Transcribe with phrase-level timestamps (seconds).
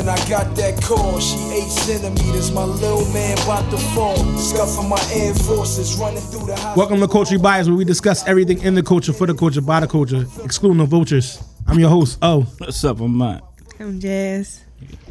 [0.00, 1.18] 107, I got that call.
[1.20, 4.16] She eight centimeters, my little man about to fall.
[4.38, 6.76] Scuffing my Air Forces, running through the house.
[6.76, 9.80] Welcome to Culture Bias, where we discuss everything in the culture, for the culture, by
[9.80, 11.42] the culture, excluding the vultures.
[11.66, 12.18] I'm your host.
[12.22, 13.00] Oh, What's up?
[13.00, 13.42] I'm Mike.
[13.78, 14.62] I'm Jazz.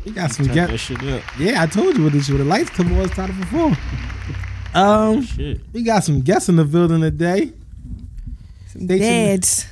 [0.05, 0.77] we got some Turn guests.
[0.87, 1.21] shit up.
[1.39, 3.77] Yeah, I told you what this when the lights come on, it's time to perform.
[4.73, 5.61] Um, Shit.
[5.73, 7.51] we got some guests in the building today.
[8.67, 9.65] Some They should- dads.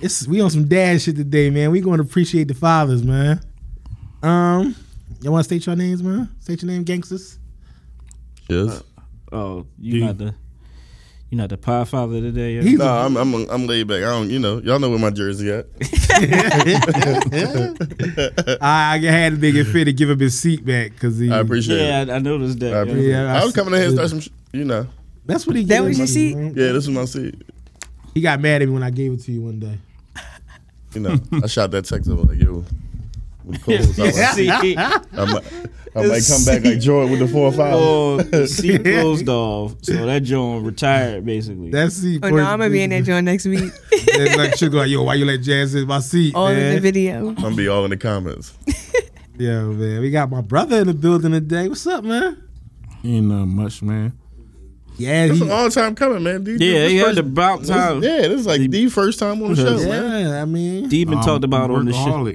[0.00, 1.70] It's we on some dad shit today, man.
[1.72, 3.40] We going to appreciate the fathers, man.
[4.22, 4.74] Um,
[5.20, 6.28] y'all want to state your names, man?
[6.40, 7.38] State your name, gangsters.
[8.48, 8.82] Yes.
[9.30, 10.34] Oh, you not the
[11.30, 12.54] you not the pie father today?
[12.54, 12.62] Yo?
[12.62, 13.98] He's No, I'm I'm I'm laid back.
[13.98, 15.66] I don't, you know, y'all know where my jersey at.
[18.60, 21.30] I, I had to make it fit to give him his seat back because he.
[21.30, 22.10] I appreciate yeah, it.
[22.10, 22.72] I, I noticed that.
[22.72, 23.36] I, appreciate Yeah, it.
[23.36, 24.86] I I was coming in here and start some, you know.
[25.26, 25.64] That's what he.
[25.64, 26.36] That gave was your seat?
[26.36, 26.54] man.
[26.56, 27.34] Yeah, this is my seat.
[28.14, 29.78] He got mad at me when I gave it to you one day.
[30.94, 32.64] You know, I shot that text over like, yo,
[33.50, 35.44] with Coles, I, like, See, I might,
[35.96, 37.72] I might come back like Jordan with the four or five.
[37.74, 41.70] oh, the seat closed off, so that John retired basically.
[41.70, 42.20] That seat.
[42.22, 43.72] Oh no, I'm gonna be in that joint next week.
[44.14, 46.58] Then like sugar, like, yo, why you let Jazz in my seat, All man?
[46.58, 47.28] in the video.
[47.28, 48.56] I'm gonna be all in the comments.
[49.38, 50.00] Yeah, man.
[50.00, 51.68] We got my brother in the building today.
[51.68, 52.42] What's up, man?
[53.04, 54.12] Ain't nothing much, man.
[54.96, 56.42] Yeah, It's he, an all time coming, man.
[56.42, 58.02] D- yeah, this he had first- the about this- time.
[58.02, 60.26] Yeah, this is like the first time on the show, man.
[60.26, 60.42] yeah.
[60.42, 62.32] I mean, D been Um, talked about on the show.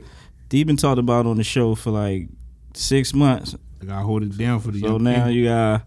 [0.54, 2.28] D been talked about on the show for like
[2.76, 3.56] six months.
[3.82, 5.32] I gotta hold it down for the So now people.
[5.32, 5.82] you got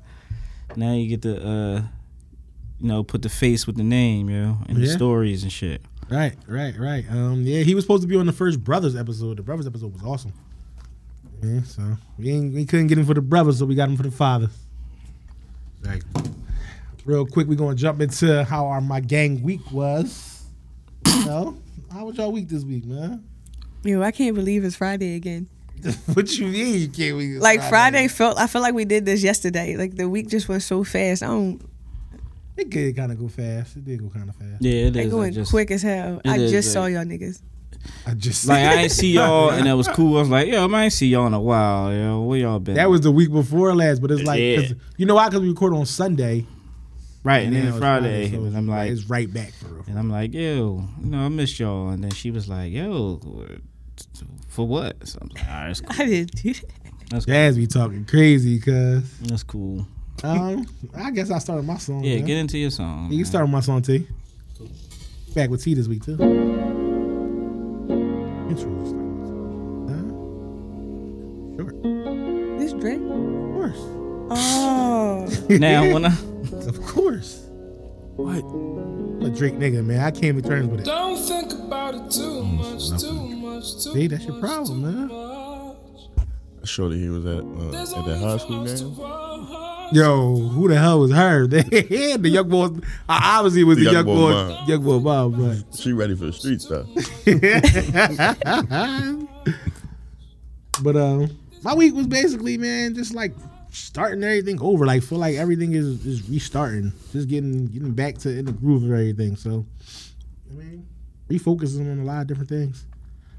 [0.74, 1.82] now you get to uh
[2.80, 5.82] you know put the face with the name, yo, and the stories and shit.
[6.10, 7.04] right, right, right.
[7.08, 9.36] Um, yeah, he was supposed to be on the first brothers episode.
[9.36, 10.32] The brothers episode was awesome.
[11.44, 13.96] Yeah, so we ain't, we couldn't get him for the brothers, so we got him
[13.96, 14.50] for the fathers.
[15.84, 16.02] Like,
[17.04, 20.42] Real quick, we're gonna jump into how our my gang week was.
[21.06, 21.56] You know,
[21.92, 23.24] how was y'all week this week, man?
[23.84, 25.48] Yo, I can't believe it's Friday again.
[26.14, 27.16] what you mean you can't?
[27.16, 29.76] We Like Friday felt I feel like we did this yesterday.
[29.76, 31.22] Like the week just went so fast.
[31.22, 31.60] I don't
[32.56, 33.76] It did kind of go fast.
[33.76, 34.60] It did go kind of fast.
[34.62, 35.10] Yeah, it it is.
[35.12, 36.20] going I just, quick as hell.
[36.24, 37.42] I is, just like- saw y'all niggas.
[38.04, 40.16] I just Like I ain't see y'all, and that was cool.
[40.16, 42.22] I was like, yo, man, I ain't see y'all in a while, yo.
[42.22, 42.74] Where y'all been?
[42.74, 44.68] That was the week before last, but it's like, Yeah.
[44.96, 45.28] you know why?
[45.28, 46.46] Because we record on Sunday,
[47.26, 49.84] right, and now then it's Friday, so and I'm like, it's right back for real.
[49.88, 53.20] and I'm like, yo, you know, I missed y'all, and then she was like, yo,
[54.48, 55.06] for what?
[55.06, 56.02] So I'm like, all right, that's cool.
[56.02, 56.64] I didn't do that.
[57.10, 57.34] That's cool.
[57.34, 59.86] Jazz be talking crazy, cause That's cool.
[60.24, 62.02] um, I guess I started my song.
[62.04, 62.24] Yeah, man.
[62.24, 63.10] get into your song.
[63.12, 64.06] You can start with my song T.
[65.34, 66.12] Back with T this week too.
[68.48, 68.70] Intro.
[69.88, 70.02] Huh?
[71.56, 72.58] Sure.
[72.58, 73.00] This Drake?
[73.00, 73.78] Of course.
[74.28, 75.28] Oh.
[75.50, 76.35] now when I Of
[76.96, 77.46] course.
[78.16, 78.42] what?
[78.42, 80.00] I'm a Drake nigga, man.
[80.00, 80.86] I came to terms with it.
[80.86, 85.06] Don't think about it too much, too much, too See, that's your problem, too man.
[85.08, 86.68] much.
[86.68, 88.96] Shorty, he was at uh, at that high school us game.
[89.92, 91.46] Yo, who the hell was her?
[91.48, 92.70] the young boy,
[93.08, 95.62] obviously it was the, The young, young boy boy, young boy mom, right?
[95.72, 96.86] She ready for the street stuff.
[100.82, 103.32] but um, my week was basically, man, just like
[103.76, 104.86] starting everything over.
[104.86, 108.84] Like feel like everything is is restarting, just getting getting back to in the groove
[108.84, 109.36] of everything.
[109.36, 109.66] So,
[110.50, 110.86] I mean,
[111.28, 112.86] refocusing on a lot of different things.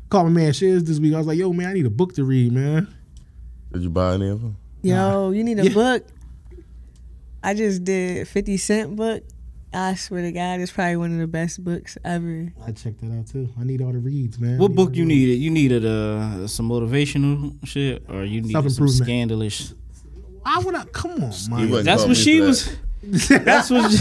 [0.09, 1.13] Called my man Shiz this week.
[1.13, 2.87] I was like, yo, man, I need a book to read, man.
[3.73, 4.57] Did you buy any of them?
[4.81, 5.73] Yo, you need a Yeah.
[5.73, 6.05] book.
[7.43, 9.23] I just did 50 Cent book.
[9.73, 12.51] I swear to God, it's probably one of the best books ever.
[12.65, 13.49] I checked that out too.
[13.59, 14.57] I need all the reads, man.
[14.59, 15.35] What book you the- needed?
[15.41, 19.05] You needed uh some motivational shit, or you needed some Self-improvement.
[19.05, 19.73] scandalous?
[20.47, 21.83] I would not come on, He man.
[21.83, 22.47] That's what she for that.
[22.47, 23.27] was.
[23.27, 23.91] That's what.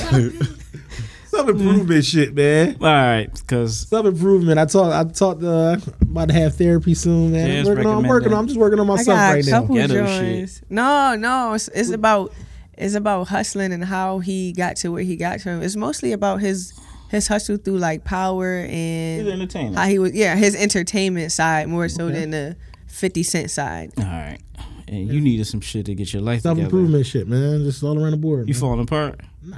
[1.27, 2.77] Self improvement shit, man.
[2.81, 4.59] All right, because Self improvement.
[4.59, 4.93] I taught.
[4.93, 5.43] I taught.
[5.43, 7.61] Uh, about to have therapy soon, man.
[7.61, 7.93] I'm working on.
[7.99, 8.35] I'm recommend working that.
[8.37, 8.41] on.
[8.41, 9.61] I'm just working on I myself got right a now.
[9.61, 10.63] couple Ghetto joints.
[10.71, 12.33] No, no, it's, it's about
[12.75, 15.61] it's about hustling and how he got to where he got to.
[15.61, 16.73] It's mostly about his
[17.11, 19.75] his hustle through like power he's and entertaining.
[19.75, 20.13] how he was.
[20.13, 22.57] Yeah, his entertainment side more so than the
[22.87, 23.91] Fifty Cent side.
[23.99, 24.39] All right,
[24.89, 27.65] and you needed some shit to get your life Self improvement shit, man.
[27.65, 28.47] Just all around the board.
[28.49, 28.61] You man.
[28.61, 29.21] falling apart.
[29.43, 29.57] Nah.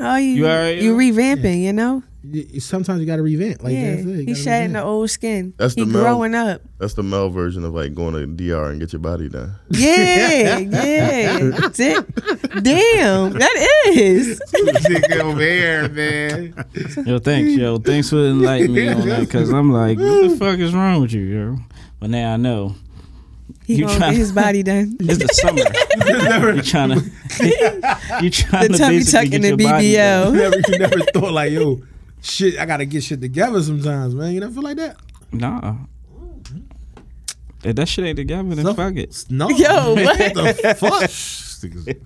[0.00, 1.12] Oh, you You alright, you yo?
[1.14, 2.02] revamping, you know?
[2.58, 3.62] Sometimes you got to revamp.
[3.62, 4.08] Like yeah, that's it.
[4.08, 5.52] You he's gotta shedding the old skin.
[5.58, 6.62] That's he the male- growing up.
[6.78, 9.54] That's the male version of like going to DR and get your body done.
[9.70, 11.38] Yeah, yeah.
[12.62, 14.40] Damn, that is.
[14.54, 16.64] Nigga over here, man.
[17.06, 20.58] Yo, thanks, yo, thanks for enlightening me on that, because I'm like, what the fuck
[20.58, 21.56] is wrong with you, yo?
[22.00, 22.74] But now I know.
[23.66, 24.96] He You gonna tryna- get his body done.
[25.00, 26.54] It's the summer.
[26.54, 29.96] you trying to, you trying The to tummy basically tuck get the your body You
[29.96, 30.36] done.
[30.36, 31.80] Never, you never thought like, yo,
[32.20, 32.58] shit.
[32.58, 34.32] I gotta get shit together sometimes, man.
[34.32, 34.96] You never feel like that.
[35.32, 35.76] Nah,
[37.64, 39.24] If that shit ain't together, then So- fuck it.
[39.30, 39.48] No.
[39.48, 40.18] Yo, what?
[40.18, 41.10] the fuck?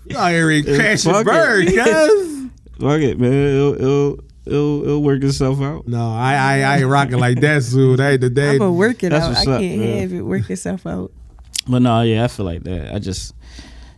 [0.08, 1.26] You out here Yeah, crashing fuck it.
[1.26, 2.44] birds, cuz.
[2.78, 3.32] Fuck it, man.
[3.32, 5.88] It'll it'll it'll, it'll work itself out.
[5.88, 7.96] No, I, I I ain't rocking like that, Sue.
[7.96, 8.50] That ain't the day.
[8.52, 9.31] I'm gonna work it That's out.
[9.31, 9.99] I what's can't up, man.
[10.02, 11.10] have it work itself out.
[11.69, 12.94] But no, yeah, I feel like that.
[12.94, 13.35] I just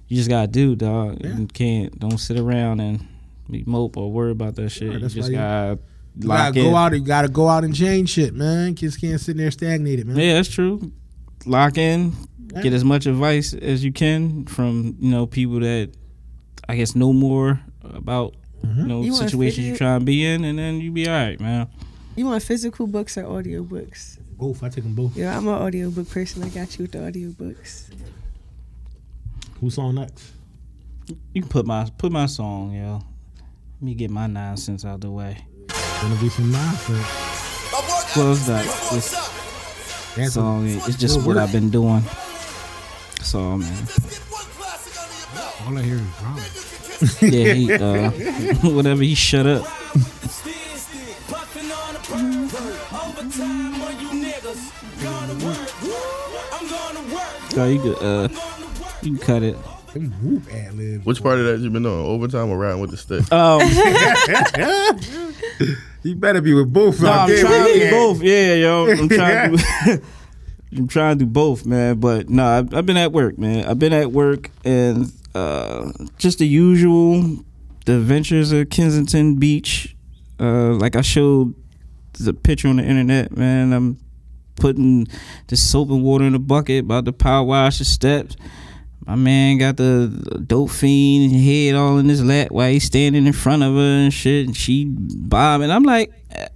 [0.09, 1.19] you just gotta do, dog.
[1.21, 1.37] Yeah.
[1.37, 3.07] You can't don't sit around and
[3.49, 4.91] be mope or worry about that shit.
[4.91, 5.79] Right, you just gotta
[6.19, 6.71] You lock gotta in.
[6.71, 6.93] go out.
[6.93, 8.75] You gotta go out and change shit, man.
[8.75, 10.17] Kids can't sit there stagnated, man.
[10.17, 10.93] Yeah, that's true.
[11.47, 12.13] Lock in.
[12.53, 12.63] Yeah.
[12.63, 15.93] Get as much advice as you can from you know people that
[16.69, 18.35] I guess know more about
[18.67, 18.81] Mm-hmm.
[18.83, 19.79] you know You situations you fidget?
[19.79, 21.67] try and be in, and then you be all right, man.
[22.15, 24.19] You want physical books or audio books?
[24.41, 24.63] Both.
[24.63, 25.15] I take them both.
[25.15, 26.43] Yeah, I'm an audiobook person.
[26.43, 27.91] I got you with the audiobooks.
[29.61, 30.33] Who's on next?
[31.35, 33.03] You can put my put my song, yo.
[33.75, 35.45] Let me get my nonsense out the way.
[36.01, 37.07] Gonna be some nonsense.
[38.15, 38.65] Close that.
[38.93, 39.11] This
[40.17, 41.37] That's song is it's just what work.
[41.37, 42.03] I've been doing.
[43.21, 43.87] So all, man.
[45.67, 46.41] All I hear is drama.
[47.21, 48.11] Yeah, he uh,
[48.71, 49.67] whatever he shut up.
[57.57, 58.29] Oh, you could uh,
[59.03, 59.57] you can cut it.
[59.93, 61.05] them whoop ad libs.
[61.07, 61.93] Which part of that you been on?
[61.93, 63.31] Overtime or riding with the stick?
[63.33, 63.61] Um,
[66.03, 67.01] You better be with both.
[67.03, 68.23] no, I'm trying to do both.
[68.23, 69.63] Yeah, yo, I'm trying to.
[69.85, 70.03] Do,
[70.79, 72.01] I'm trying to do both, man.
[72.01, 73.67] But no, I've, I've been at work, man.
[73.67, 77.21] I've been at work and uh, just the usual,
[77.85, 79.95] the adventures of Kensington Beach.
[80.39, 81.55] Uh, like I showed
[82.19, 83.73] the picture on the internet, man.
[83.75, 83.99] I'm
[84.61, 85.09] putting
[85.49, 88.37] the soap and water in the bucket, about to power wash the steps.
[89.07, 93.33] My man got the dope fiend head all in his lap while he's standing in
[93.33, 95.71] front of her and shit, and she bobbing.
[95.71, 96.13] I'm like,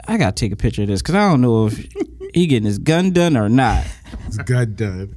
[0.06, 1.76] I gotta take a picture of this because I don't know if
[2.32, 3.84] he getting his gun done or not.
[4.26, 5.16] It's good done.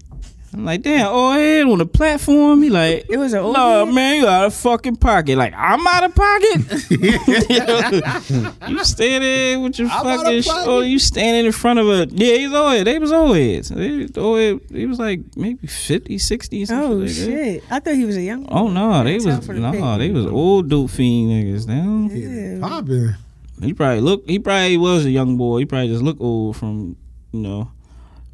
[0.53, 2.63] I'm like, damn, old head on the platform.
[2.63, 3.93] He like, It was an old no head?
[3.93, 5.37] man, you out of fucking pocket.
[5.37, 6.89] Like I'm out of pocket.
[8.69, 10.41] you standing there with your I'm fucking.
[10.41, 12.07] Sh- oh, you standing in front of a.
[12.09, 12.87] Yeah, he's old head.
[12.87, 13.69] They was old heads.
[13.69, 17.13] They, old head, he was like maybe 50, 60, some Oh like that.
[17.13, 17.63] shit!
[17.69, 18.43] I thought he was a young.
[18.45, 18.49] one.
[18.57, 19.99] Oh no, they Tell was for the no, pic.
[19.99, 21.67] they was old dope fiend niggas.
[21.67, 22.59] Now Yeah.
[22.67, 23.15] Popping.
[23.61, 24.23] he probably look.
[24.27, 25.59] He probably was a young boy.
[25.59, 26.95] He probably just looked old from
[27.31, 27.71] you know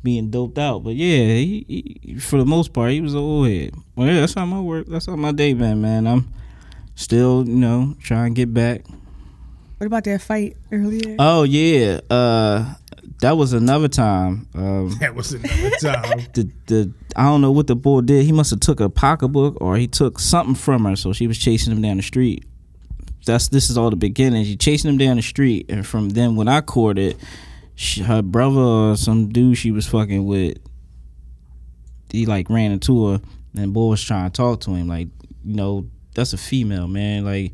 [0.04, 0.84] being doped out.
[0.84, 1.66] But yeah, he,
[2.06, 3.74] he for the most part he was an old head.
[3.96, 4.88] Well, yeah, that's how my work.
[4.88, 6.06] That's how my day been, man.
[6.06, 6.32] I'm
[6.96, 8.86] still you know trying to get back.
[9.78, 11.16] What about that fight earlier?
[11.20, 12.76] Oh yeah, uh,
[13.22, 14.48] that was another time.
[14.54, 16.20] Um, That was another time.
[16.34, 18.26] the the I don't know what the boy did.
[18.26, 21.38] He must have took a pocketbook or he took something from her, so she was
[21.38, 22.46] chasing him down the street.
[23.26, 24.44] That's this is all the beginning.
[24.46, 27.18] She chasing him down the street, and from then when I courted,
[27.76, 30.58] she, her brother or some dude she was fucking with,
[32.10, 33.22] he like ran into her,
[33.56, 35.08] and boy was trying to talk to him like,
[35.44, 37.54] you know, that's a female man, like.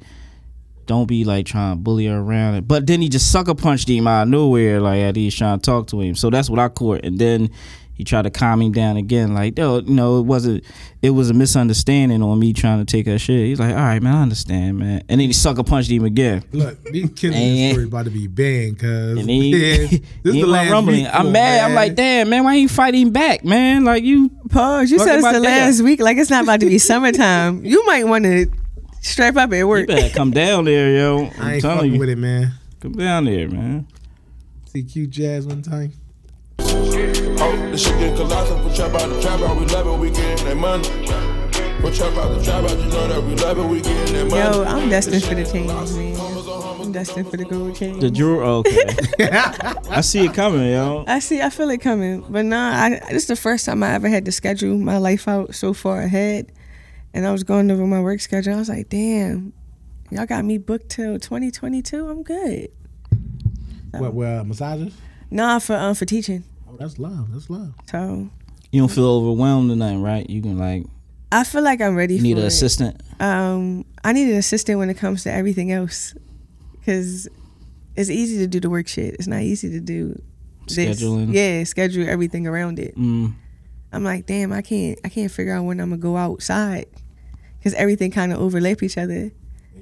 [0.85, 2.67] Don't be like trying to bully her around.
[2.67, 5.63] But then he just sucker punched him out of nowhere, like as he's trying to
[5.63, 6.15] talk to him.
[6.15, 7.05] So that's what I caught.
[7.05, 7.51] And then
[7.99, 10.63] he tried to calm him down again, like, you know, it wasn't
[11.01, 13.45] it was a misunderstanding on me trying to take her shit.
[13.47, 15.03] He's like, all right, man, I understand, man.
[15.09, 16.43] And then he sucker punched him again.
[16.53, 19.19] Look, these kids And- story about to be banned, cuz.
[19.19, 21.03] And he, this he is the last rumbling.
[21.03, 21.65] week I'm mad.
[21.65, 23.83] I'm like, damn, man, why ain't you fighting back, man?
[23.83, 24.91] Like you Pause.
[24.91, 25.41] You said it's the that.
[25.41, 25.99] last week.
[25.99, 27.65] Like it's not about to be summertime.
[27.69, 28.47] You might want to
[29.01, 29.81] strap up at work.
[29.89, 31.17] you better come down there, yo.
[31.37, 31.99] I I'm ain't telling fucking you.
[31.99, 32.53] with it, man.
[32.79, 33.87] Come down there, man.
[34.67, 35.91] See cute jazz one time.
[37.41, 38.59] Oh, this shit get colossal.
[38.61, 40.83] Put trap out the trap out, we love it, we getting that money.
[41.79, 44.29] Put trap out the trap out, you know that we love it, we getting that
[44.29, 44.57] money.
[44.57, 46.39] Yo, I'm destined for the change, man.
[46.81, 47.99] I'm destined for the gold chain.
[47.99, 48.83] The Drew, okay.
[49.89, 51.05] I see it coming, yo.
[51.07, 51.39] I see.
[51.41, 52.71] I feel it coming, but nah.
[52.71, 55.73] I, this is the first time I ever had to schedule my life out so
[55.73, 56.51] far ahead,
[57.13, 58.55] and I was going over my work schedule.
[58.55, 59.53] I was like, damn,
[60.09, 62.09] y'all got me booked till 2022.
[62.09, 62.69] I'm good.
[63.91, 64.93] What, well, massages?
[65.31, 66.43] Nah, for um for teaching.
[66.79, 67.31] That's love.
[67.31, 67.73] That's love.
[67.91, 68.29] So
[68.71, 70.27] You don't feel overwhelmed or nothing, right?
[70.29, 70.85] You can like
[71.31, 72.47] I feel like I'm ready you need for an it.
[72.47, 73.03] assistant.
[73.19, 76.15] Um, I need an assistant when it comes to everything else,
[76.79, 77.27] because
[77.95, 79.13] it's easy to do the work shit.
[79.15, 80.19] It's not easy to do
[80.67, 80.99] this.
[81.01, 81.31] Scheduling.
[81.33, 82.95] Yeah, schedule everything around it.
[82.97, 83.33] Mm.
[83.91, 86.87] I'm like, damn, I can't, I can't figure out when I'm gonna go outside,
[87.59, 89.31] because everything kind of overlap each other.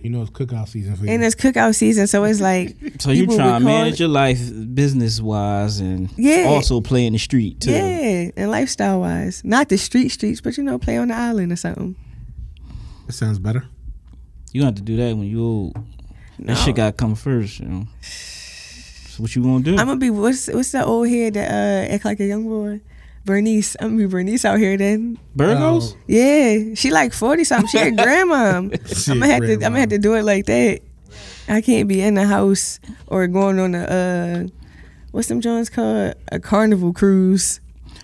[0.02, 1.12] You know it's cookout season for you.
[1.12, 4.10] And it's cookout season, so it's like, So you people trying to manage it- your
[4.10, 4.40] life
[4.76, 6.46] business wise and Yeah.
[6.48, 7.72] also play in the street too.
[7.72, 11.52] yeah, and lifestyle wise, not the street streets, but you know, play on the island
[11.52, 11.96] or something.
[13.08, 13.66] That sounds better.
[14.54, 15.76] You have to do that when you old.
[16.38, 16.54] No.
[16.54, 17.88] That shit got to come first, you know.
[18.02, 19.72] So what you gonna do?
[19.78, 22.80] I'm gonna be what's what's that old head that uh, act like a young boy,
[23.28, 23.76] Bernice.
[23.80, 25.20] I'm gonna be Bernice out here then.
[25.36, 25.96] Burgos?
[26.08, 27.68] Yeah, she like forty something.
[27.68, 28.58] She a grandma.
[28.58, 29.54] I'm gonna have to.
[29.54, 30.80] I'm gonna have to do it like that.
[31.48, 34.48] I can't be in the house or going on a uh,
[35.12, 37.60] what's them Jones called a carnival cruise.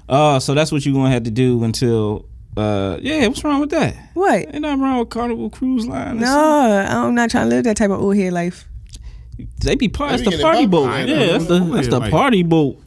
[0.07, 2.25] Oh, so that's what you're gonna have to do until
[2.55, 3.95] uh yeah, what's wrong with that?
[4.13, 4.39] What?
[4.53, 6.17] Ain't nothing wrong with Carnival Cruise Line.
[6.17, 8.67] or No, I'm not trying to live that type of old head life.
[9.63, 10.85] They be part They that's the party boat.
[11.07, 12.79] Yeah, that's the that's the party boat.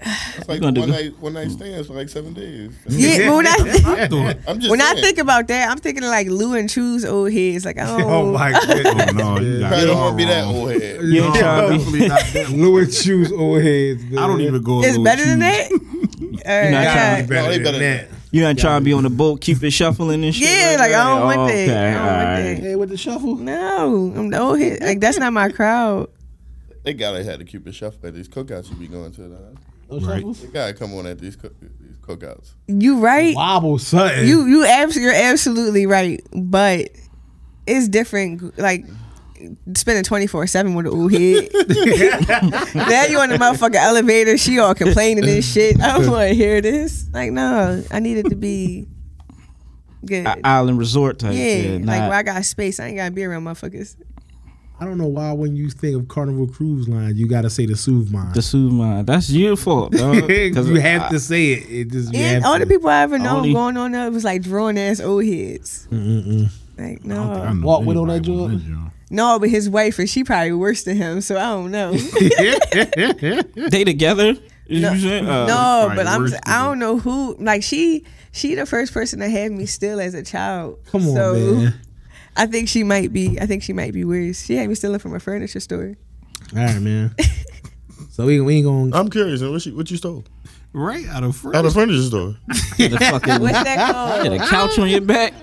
[0.00, 0.80] It's like gonna do?
[0.80, 1.52] one night, one night mm.
[1.52, 2.72] stands for like seven days.
[2.88, 6.54] Yeah, but when I I'm just when I think about that, I'm thinking like Lou
[6.54, 7.64] and Chu's old heads.
[7.64, 9.10] Like, oh, Oh my goodness.
[9.10, 11.02] Oh, no, you got Probably don't want to be that old head.
[11.02, 12.48] You ain't trying to be Definitely not that.
[12.50, 14.04] Louis Shoes old heads.
[14.04, 14.18] Man.
[14.18, 14.82] I don't even go.
[14.82, 15.68] it's Lil better than Cheese.
[15.68, 15.88] that.
[16.46, 18.18] All right, not trying to No, they than better than that.
[18.30, 20.48] You not trying to be on the boat, keep it shuffling and shit.
[20.48, 21.68] Yeah, like, I don't want that.
[21.68, 22.58] Okay, I don't want that.
[22.58, 23.36] Hey, with the shuffle.
[23.36, 24.80] No, I'm the old head.
[24.80, 26.10] Like that's not my crowd.
[26.84, 29.22] They gotta have to keep it shuffle at these cookouts you be going to.
[29.22, 29.54] Though.
[29.88, 30.16] Those Right.
[30.18, 30.40] shuffles?
[30.42, 32.50] They gotta come on at these cook, these cookouts.
[32.66, 33.34] You right.
[33.34, 34.26] Wobble something.
[34.26, 36.90] You you abs- you're absolutely right, but
[37.66, 38.58] it's different.
[38.58, 38.84] Like
[39.74, 41.48] spending twenty four seven with an old head.
[42.74, 44.36] now you on the motherfucking elevator.
[44.36, 45.80] She all complaining and shit.
[45.80, 47.06] I don't want to hear this.
[47.12, 48.88] Like no, I need it to be
[50.04, 50.26] good.
[50.26, 51.34] I- Island resort type.
[51.34, 53.96] yeah, shit, like not- where I got space, I ain't gotta be around motherfuckers.
[54.80, 57.66] I don't know why when you think of Carnival Cruise Line, you got to say
[57.66, 58.34] the soothe mind.
[58.34, 59.02] the Suma.
[59.02, 60.14] That's your fault, dog.
[60.28, 61.68] 'Cause you have I- to say it.
[61.70, 64.10] It just you And have all the people I ever know Only- going on there
[64.10, 65.88] was like drawing ass old heads.
[65.90, 66.44] Mm-mm.
[66.78, 68.66] Like I don't think no, Walk with on that anybody joint?
[68.68, 68.92] joint.
[69.10, 71.20] no, but his wife and she probably worse than him.
[71.22, 71.92] So I don't know.
[73.70, 74.36] They together?
[74.68, 74.92] Is No.
[74.92, 75.10] you?
[75.26, 79.28] Uh, no, but I'm I don't know who like she she the first person to
[79.28, 80.78] had me still as a child.
[80.92, 81.74] Come on, so man.
[82.38, 84.44] I think she might be I think she might be worse.
[84.44, 85.96] She had me stealing from a furniture store.
[86.56, 87.14] All right, man.
[88.10, 88.96] so we, we ain't gonna.
[88.96, 89.42] I'm curious.
[89.42, 90.24] What you what you stole?
[90.72, 91.56] Right out of front.
[91.56, 92.36] Out of furniture store.
[92.78, 94.32] the fucking What's that had called?
[94.32, 95.34] a couch on your back.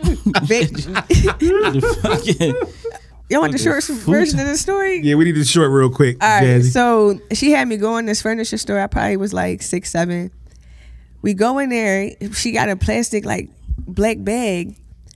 [0.44, 2.56] Vic, the fucking
[3.46, 5.02] want the short version of the story?
[5.02, 6.22] Yeah, we need to short real quick.
[6.24, 6.72] All right, Jazzy.
[6.72, 8.80] so she had me go in this furniture store.
[8.80, 10.32] I probably was like six, seven.
[11.22, 12.12] We go in there.
[12.34, 13.50] She got a plastic like
[13.80, 14.76] black bag.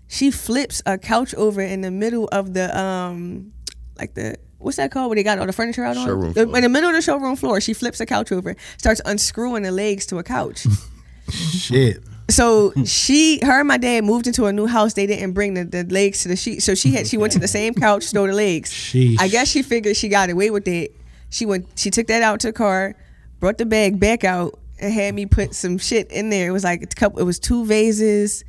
[0.10, 3.54] She flips a couch over in the middle of the um,
[3.98, 5.10] like the what's that called?
[5.10, 6.06] Where they got all the furniture out on?
[6.06, 6.58] Showroom The- floor.
[6.58, 7.62] in the middle of the showroom floor.
[7.62, 10.66] She flips a couch over, starts unscrewing the legs to a couch.
[11.30, 12.04] Shit.
[12.30, 14.94] So she, her and my dad moved into a new house.
[14.94, 16.62] They didn't bring the, the legs to the sheet.
[16.62, 18.72] So she had she went to the same couch, stole the legs.
[18.74, 19.20] Sheesh.
[19.20, 20.96] I guess she figured she got away with it.
[21.30, 21.68] She went.
[21.76, 22.96] She took that out to the car,
[23.40, 26.50] brought the bag back out, and had me put some shit in there.
[26.50, 27.20] It was like a couple.
[27.20, 28.44] It was two vases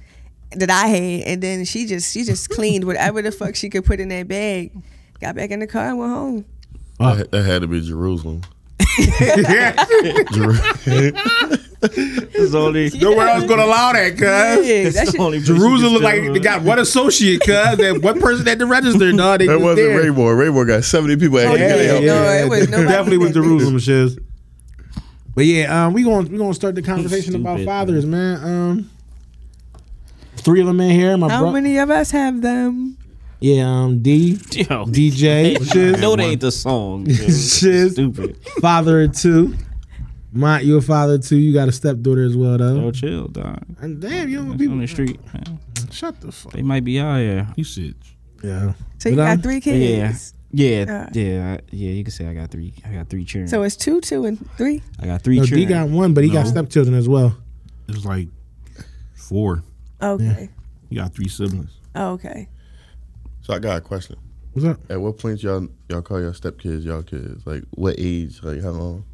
[0.53, 3.85] that I had, and then she just she just cleaned whatever the fuck she could
[3.85, 4.73] put in that bag.
[5.21, 6.45] Got back in the car and went home.
[6.99, 8.43] That, that had to be Jerusalem.
[11.83, 14.67] It's only Nowhere else gonna allow that, cuz.
[14.69, 18.47] Yeah, that shit, only Jerusalem look like they got one associate, cuz, and one person
[18.49, 19.39] at the register, dog.
[19.41, 20.03] They That wasn't there.
[20.13, 20.37] Raymour.
[20.37, 22.05] Raymour got 70 people Oh, his yeah, help.
[22.05, 23.33] No, it was definitely was.
[23.33, 24.19] Jerusalem shiz.
[25.33, 28.45] But yeah, um, we gonna we gonna start the conversation about Stupid, fathers, man.
[28.45, 28.91] Um,
[30.41, 31.17] three of them in here.
[31.17, 32.97] My how bro, many of us have them?
[33.41, 37.09] yeah, um, D, Yo, DJ, shiz, no, they ain't the song.
[37.15, 38.37] shiz, Stupid.
[38.61, 39.55] father of two.
[40.33, 41.37] Mont, you a father too.
[41.39, 42.77] You got a stepdaughter as well, though.
[42.77, 43.63] Yo, chill, dog.
[43.81, 44.75] And damn, you know It's people.
[44.75, 45.59] on the street, man.
[45.91, 46.53] Shut the fuck.
[46.53, 47.49] They might be out here.
[47.57, 47.95] You said
[48.43, 48.75] Yeah.
[48.99, 50.35] So you But, got three kids.
[50.53, 51.11] Yeah, Uh.
[51.13, 51.91] yeah, I- yeah.
[51.91, 52.75] You can say I got three.
[52.85, 53.49] I got three children.
[53.49, 54.83] So it's two, two, and three.
[55.01, 55.69] I got three No, D children.
[55.69, 57.37] got one, but he got stepchildren as well.
[57.89, 58.29] it was like
[59.15, 59.63] four.
[60.03, 60.49] Okay.
[60.89, 61.71] You got three siblings.
[61.95, 62.49] Oh, okay.
[63.43, 64.17] So I got a question.
[64.53, 64.79] What's up?
[64.91, 67.47] At what point y'all y'all call your stepkids y'all kids?
[67.47, 68.43] Like what age?
[68.43, 69.05] Like how long?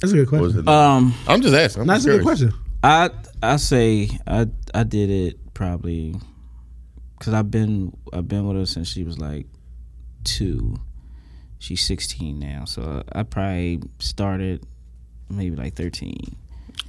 [0.00, 0.68] That's a good What was question.
[0.68, 0.72] it?
[0.74, 1.82] um, I'm just asking.
[1.82, 2.40] I'm That's just a good curious.
[2.50, 2.58] question.
[2.82, 3.10] I
[3.42, 6.14] I say I I did it probably
[7.18, 9.46] because I've been I've been with her since she was like
[10.24, 10.76] two.
[11.58, 14.66] She's sixteen now, so I probably started
[15.30, 16.36] maybe like thirteen.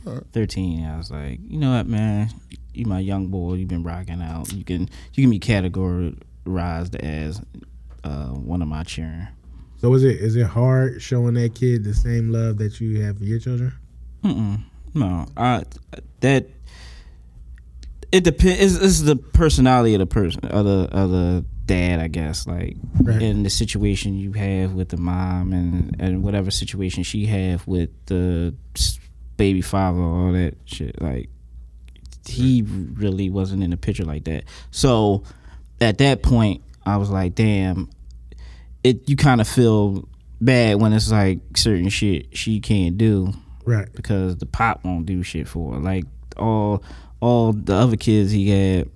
[0.05, 0.23] Alright.
[0.33, 2.29] Thirteen, I was like, you know what, man,
[2.73, 3.55] you my young boy.
[3.55, 4.51] You've been rocking out.
[4.53, 7.41] You can you can be categorized as
[8.03, 9.27] uh, one of my children.
[9.77, 13.17] So is it is it hard showing that kid the same love that you have
[13.17, 13.73] for your children?
[14.23, 14.63] Mm-mm.
[14.93, 15.63] No, I
[16.21, 16.47] that
[18.11, 18.75] it depends.
[18.75, 22.45] It's, it's the personality of the person, of the of the dad, I guess.
[22.47, 23.21] Like Right.
[23.21, 27.89] in the situation you have with the mom, and and whatever situation she have with
[28.05, 28.53] the
[29.35, 31.01] baby father, all that shit.
[31.01, 31.29] Like
[32.27, 34.43] he really wasn't in the picture like that.
[34.71, 35.23] So
[35.81, 37.89] at that point, I was like, damn.
[38.83, 40.07] It you kind of feel
[40.41, 43.31] bad when it's like certain shit she can't do
[43.63, 43.87] Right.
[43.95, 45.79] because the pop won't do shit for her.
[45.79, 46.03] Like
[46.35, 46.83] all
[47.21, 48.89] all the other kids he had,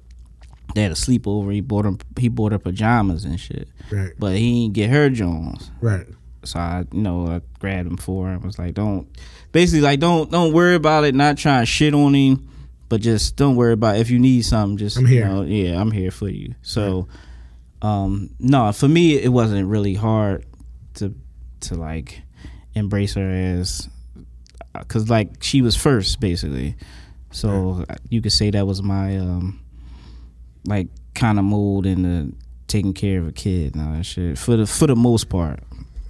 [0.76, 1.54] they had a sleepover.
[1.54, 2.00] He bought him.
[2.20, 4.12] he bought her pajamas and shit, Right.
[4.20, 5.72] but he didn't get her Jones.
[5.80, 6.06] Right.
[6.44, 8.28] So I, you know, I grabbed him for.
[8.28, 9.08] I was like, don't,
[9.54, 11.16] basically, like, don't, don't worry about it.
[11.16, 12.50] Not trying to shit on him,
[12.90, 14.02] but just don't worry about it.
[14.02, 14.78] if you need something.
[14.78, 15.28] Just, I'm here.
[15.28, 16.56] You know, yeah, I'm here for you.
[16.62, 17.08] So,
[17.82, 20.46] um, no, for me, it wasn't really hard
[20.96, 21.14] to,
[21.62, 22.22] to like,
[22.76, 23.90] embrace her as,
[24.74, 26.76] because like she was first, basically.
[27.32, 29.60] So you could say that was my, um,
[30.66, 32.34] like, kind of mold into
[32.68, 35.60] taking care of a kid and all that shit for the for the most part.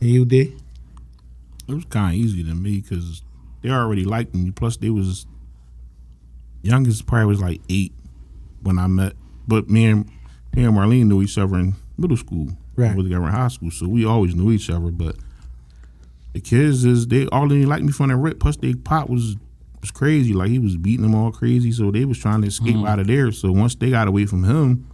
[0.01, 0.60] And you did?
[1.67, 3.22] It was kind of easy to me because
[3.62, 4.51] they already liked me.
[4.51, 5.25] Plus, they was
[6.67, 7.93] youngest probably was like eight
[8.62, 9.13] when I met.
[9.47, 10.05] But me and
[10.53, 12.50] me and Marlene knew each other in middle school.
[12.75, 12.95] Right.
[12.95, 14.91] We together in high school, so we always knew each other.
[14.91, 15.15] But
[16.33, 18.39] the kids is they all they like me from the rip.
[18.39, 19.36] Plus, they pop was
[19.81, 20.33] was crazy.
[20.33, 21.71] Like he was beating them all crazy.
[21.71, 22.88] So they was trying to escape mm.
[22.88, 23.31] out of there.
[23.31, 24.88] So once they got away from him,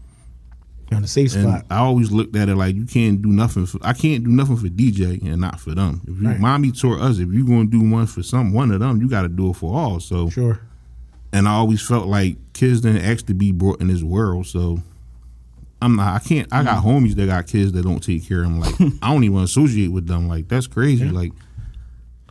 [0.90, 1.66] You're on the safe and spot.
[1.70, 3.66] I always looked at it like you can't do nothing.
[3.66, 6.02] For, I can't do nothing for DJ and not for them.
[6.08, 6.40] If you, Right.
[6.40, 9.24] mommy taught us, if you're gonna do one for some one of them, you got
[9.24, 10.00] to do it for all.
[10.00, 10.60] So, Sure.
[11.34, 14.46] And I always felt like kids didn't actually be brought in this world.
[14.46, 14.80] So,
[15.82, 16.16] I'm not.
[16.16, 16.48] I can't.
[16.54, 18.60] I got homies that got kids that don't take care of them.
[18.62, 20.30] Like I don't even associate with them.
[20.30, 21.10] Like that's crazy.
[21.10, 21.34] Like,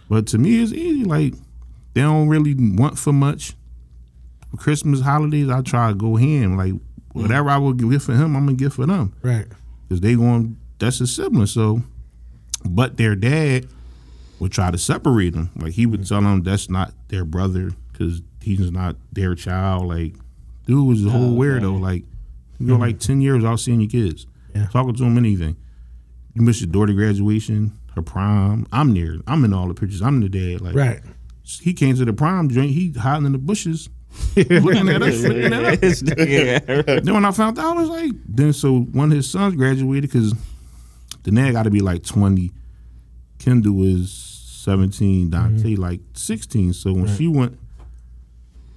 [0.08, 1.04] but to me, it's easy.
[1.04, 1.34] Like
[1.92, 3.54] they don't really want for much.
[4.50, 6.56] For Christmas holidays, I try to go ham.
[6.56, 6.80] Like mm.
[7.12, 9.46] whatever I would give for him, I'm gonna give for them Right.
[9.86, 11.46] because they going that's his sibling.
[11.46, 11.82] So,
[12.64, 13.66] but their dad
[14.38, 15.50] would try to separate them.
[15.56, 16.08] Like he would mm.
[16.08, 19.86] tell them that's not their brother because he's not their child.
[19.86, 20.14] Like
[20.66, 21.80] dude was a whole oh, weirdo.
[21.80, 22.04] Like
[22.58, 24.66] you go like ten years without seeing your kids, Yeah.
[24.66, 25.56] talking to them anything.
[26.34, 28.66] You miss your daughter graduation, her prom.
[28.72, 29.16] I'm there.
[29.26, 30.02] I'm in all the pictures.
[30.02, 30.60] I'm the dad.
[30.60, 31.00] Like Right.
[31.60, 32.70] he came to the prom joint.
[32.70, 33.88] He hiding in the bushes.
[34.36, 36.00] looking at us, looking at us.
[37.04, 40.10] Then when I found out, I was like, then so one of his sons graduated
[40.10, 40.34] because
[41.22, 42.52] the nag got to be like 20.
[43.38, 45.82] Kendall is 17, Dante mm-hmm.
[45.82, 46.74] like 16.
[46.74, 47.58] So when she went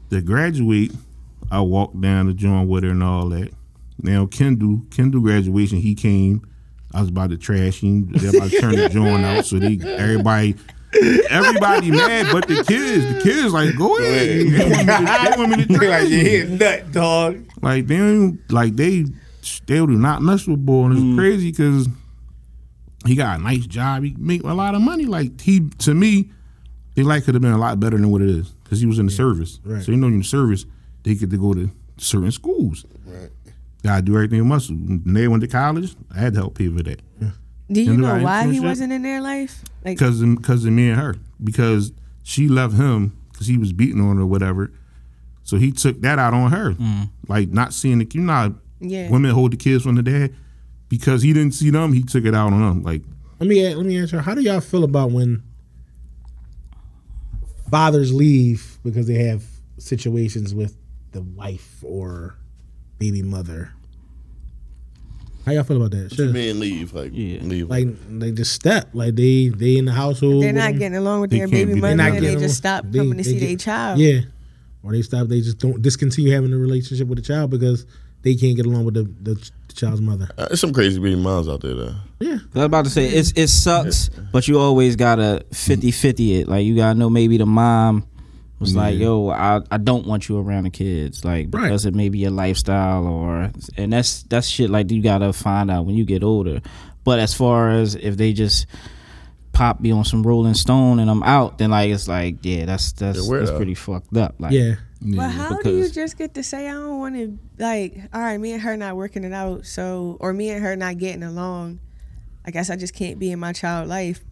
[0.09, 0.91] to graduate,
[1.51, 3.51] I walked down to joint with her and all that.
[4.01, 6.47] Now Kendall, Kendall graduation, he came.
[6.93, 8.11] I was about to trash him.
[8.11, 9.45] They about to turn the joint out.
[9.45, 10.55] So they everybody
[11.29, 13.13] everybody mad but the kids.
[13.13, 14.29] The kids like, go ahead.
[14.29, 16.23] They want me to, they want me to trash like you you.
[16.23, 17.45] hit nut, dog.
[17.61, 19.05] Like they don't, like they
[19.65, 21.17] they do not mess with boy, and it's mm.
[21.17, 21.87] crazy because
[23.05, 24.03] he got a nice job.
[24.03, 25.05] He make a lot of money.
[25.05, 26.31] Like he to me,
[26.95, 28.99] his life could have been a lot better than what it is because he was
[28.99, 29.61] in the service.
[29.63, 29.81] right.
[29.81, 30.65] So you know, in the service,
[31.03, 32.85] they get to go to certain schools.
[33.05, 33.29] Right.
[33.83, 34.75] Gotta do everything with muscle.
[34.75, 37.01] When they went to college, I had to help pay for that
[37.71, 39.63] Do you And know I why he wasn't in their life?
[39.83, 41.91] Like, because of, cause of me and her because
[42.23, 44.71] she left him because he was beating on her or whatever.
[45.43, 47.09] So he took that out on her, mm.
[47.27, 49.09] like not seeing the you know how yeah.
[49.11, 50.33] women hold the kids from the dad
[50.89, 51.93] because he didn't see them.
[51.93, 52.83] He took it out on them.
[52.83, 53.03] Like
[53.39, 54.21] Let me let me answer.
[54.21, 55.43] How do y'all feel about when
[57.69, 59.43] fathers leave because they have
[59.77, 60.75] situations with
[61.11, 62.35] the wife or
[62.99, 63.71] baby mother?
[65.45, 66.03] How y'all feel about that?
[66.03, 66.33] What you Sure.
[66.33, 66.93] mean leave?
[66.93, 67.39] Like Yeah.
[67.43, 67.69] leave.
[67.69, 67.87] Like
[68.19, 70.43] they just step, like they they in the household.
[70.43, 72.49] They're not getting along with They their baby mother, They're not and they just along.
[72.49, 73.99] stop They- coming to they see their child.
[73.99, 74.21] Yeah,
[74.81, 75.27] or they stop.
[75.27, 77.85] They just don't discontinue having a relationship with the child because
[78.25, 80.27] they can't get along with the, the, the child's mother.
[80.37, 81.95] Uh, There's some crazy baby moms out there though.
[82.19, 86.47] Yeah, I was about to say it's it sucks, but you always gotta 50-50 it.
[86.49, 88.05] Like you gotta know maybe the mom
[88.59, 91.63] was like, "Yo, I, I don't want you around the kids," like Right.
[91.63, 95.69] because it may be your lifestyle or and that's that's shit like you gotta find
[95.69, 96.61] out when you get older.
[97.03, 98.65] But as far as if they just
[99.55, 102.91] pop be on some Rolling Stone and I'm out, then like it's like yeah, that's
[102.91, 103.39] that's Yeah, weirdo.
[103.39, 104.35] that's pretty fucked up.
[104.39, 104.75] Like yeah.
[105.01, 107.97] But how do you just get to say I don't want to like?
[108.13, 110.97] All right, me and her not working it out, so or me and her not
[110.97, 111.79] getting along.
[112.45, 114.23] I guess I just can't be in my child life.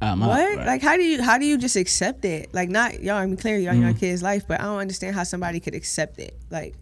[0.00, 0.56] I'm out, What?
[0.58, 0.66] right.
[0.66, 2.52] Like how do you how do you just accept it?
[2.52, 3.16] Like not y'all.
[3.16, 3.82] I mean, clearly y'all Mm-hmm.
[3.82, 6.36] your kid's life, but I don't understand how somebody could accept it.
[6.50, 6.74] Like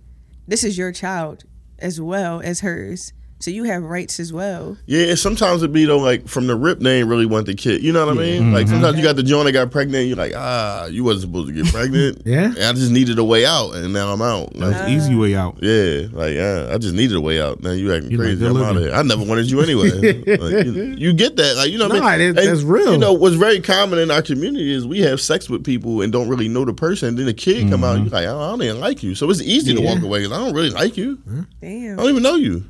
[0.48, 1.44] this is your child
[1.78, 3.12] as well as hers,
[3.44, 4.76] so you have rights as well.
[4.86, 7.82] Yeah, sometimes it be though like from the rip they ain't really want the kid.
[7.82, 8.52] You know what I mean?
[8.52, 10.06] Like sometimes you got the joint that got pregnant.
[10.06, 12.22] You're like, ah, you wasn't supposed to get pregnant.
[12.26, 12.46] Yeah.
[12.46, 14.56] And I just needed a way out, and now I'm out.
[14.56, 15.58] Like, that's the easy way out.
[15.60, 17.62] yeah, like yeah, I just needed a way out.
[17.62, 18.40] Now you acting You like crazy.
[18.40, 18.92] good I'm out of here.
[18.92, 19.90] I never wanted you anyway.
[20.26, 21.56] like, you, you get that?
[21.56, 22.34] Like you know, what No, I mean?
[22.34, 22.92] that- And, that's real.
[22.92, 26.10] You know, what's very common in our community is we have sex with people and
[26.12, 27.08] don't really know the person.
[27.10, 29.14] And then the kid come out, you're like, I don't even like you.
[29.14, 31.18] So it's easy to walk away because I don't really like you.
[31.60, 31.98] Damn.
[31.98, 32.64] I don't even know you.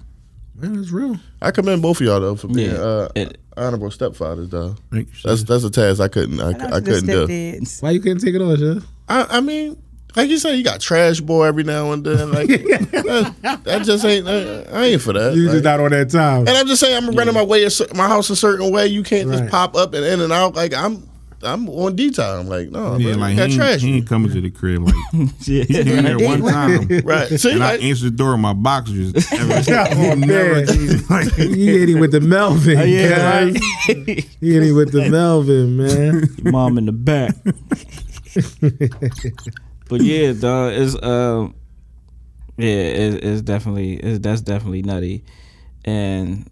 [0.57, 1.17] Man, that's real.
[1.43, 2.71] I commend both of y'all though for being.
[2.71, 2.77] Yeah.
[2.77, 4.75] Uh, It- honorable stepfathers though.
[4.91, 7.27] Thank you, That's that's a task I couldn't I, Shout I couldn't do.
[7.27, 7.83] stepdads.
[7.83, 8.77] Why you couldn't take it on, sure?
[9.09, 9.81] I, I mean,
[10.17, 12.33] like you said, you got trash boy every now and then.
[12.33, 14.27] Like that, that just ain't.
[14.29, 15.35] I, I ain't for that.
[15.35, 16.41] You Like- just not on that time.
[16.49, 18.87] and I'm just saying, I'm running my way, a cer- my house a certain way.
[18.87, 19.39] You can't Right.
[19.41, 20.55] just pop up and in and out.
[20.55, 21.09] Like I'm,
[21.45, 22.49] I'm on D time.
[22.49, 23.81] Like no, yeah, bro, like you he ain't, trash.
[23.83, 24.83] he ain't coming to the crib.
[24.83, 24.95] Like
[25.41, 25.65] Yeah.
[25.69, 27.29] he came there one time, right.
[27.29, 29.13] See, and I like, answered the door in my boxers.
[29.33, 29.63] Ever,
[29.97, 31.05] Oh, never, man.
[31.11, 32.79] like, He hit him with the Melvin.
[32.79, 33.55] Oh, yeah, guys.
[33.89, 34.07] right.
[34.41, 36.29] He hit him with the Melvin, man.
[36.45, 37.35] Mom in the back.
[39.89, 41.55] but yeah, dog, it's um,
[42.57, 45.25] yeah, it, it's definitely it's that's definitely nutty,
[45.85, 46.49] and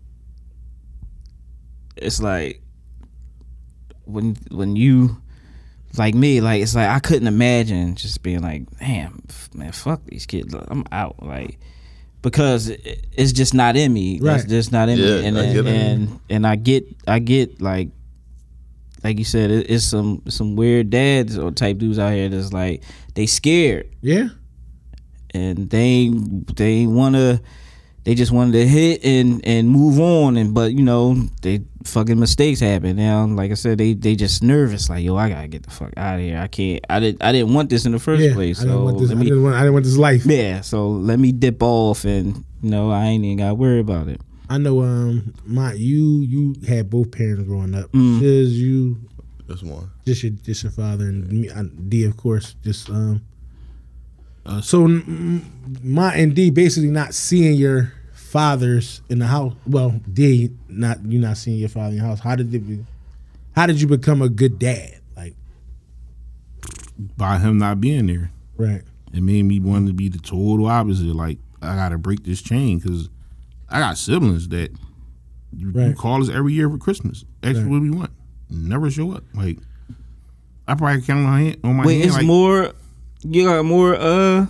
[1.97, 2.62] it's like
[4.13, 5.17] when when you
[5.99, 9.23] like me, like it's like I couldn't imagine just being like, damn,
[9.55, 11.59] man, fuck these kids, I'm out, like
[12.23, 14.19] because it's just not in me.
[14.21, 14.49] That's Right.
[14.51, 17.61] just not in Yeah, me, and I and, get and and I get I get
[17.61, 17.89] like
[19.05, 22.53] like you said, it, it's some some weird dads or type dudes out here that's
[22.53, 22.83] like
[23.15, 24.29] they scared Yeah.
[25.35, 26.11] and they
[26.55, 27.41] they ain't wanna
[28.05, 32.19] they just wanted to hit and and move on and but you know they fucking
[32.19, 35.63] mistakes happen now like I said they they just nervous like yo I gotta get
[35.65, 37.99] the fuck out of here I can't I didn't I didn't want this in the
[37.99, 38.35] first Yeah.
[38.35, 39.09] place I didn't want this.
[39.11, 39.55] let I didn't want.
[39.57, 40.25] I didn't want this life.
[40.27, 44.09] yeah so let me dip off and you know I ain't even gotta worry about
[44.09, 44.83] it I know.
[44.83, 47.91] Um, my you you had both parents growing up.
[47.93, 48.21] Mm.
[48.21, 48.99] Shiz, you
[49.49, 49.89] this one.
[50.05, 52.55] just your just your father and me, uh, D of course.
[52.63, 53.23] Just um.
[54.61, 55.43] So mm,
[55.85, 59.55] my and D basically not seeing your fathers in the house.
[59.67, 62.21] Well, D not you not seeing your father in the house.
[62.21, 62.59] How did it?
[62.61, 62.85] Be,
[63.55, 65.01] how did you become a good dad?
[65.17, 65.35] Like
[67.17, 68.83] by him not being there, right.
[69.13, 71.15] it made me want to be the total opposite.
[71.15, 73.09] Like I gotta break this chain because
[73.69, 74.71] I got siblings that
[75.57, 77.25] you, you call us every year for Christmas.
[77.43, 77.67] Ask Right.
[77.67, 78.11] what we want,
[78.51, 79.25] never show up.
[79.35, 79.59] Like
[80.67, 82.07] I probably count on my hand on my wait hand.
[82.07, 82.73] it's like, more
[83.25, 84.47] you got more uh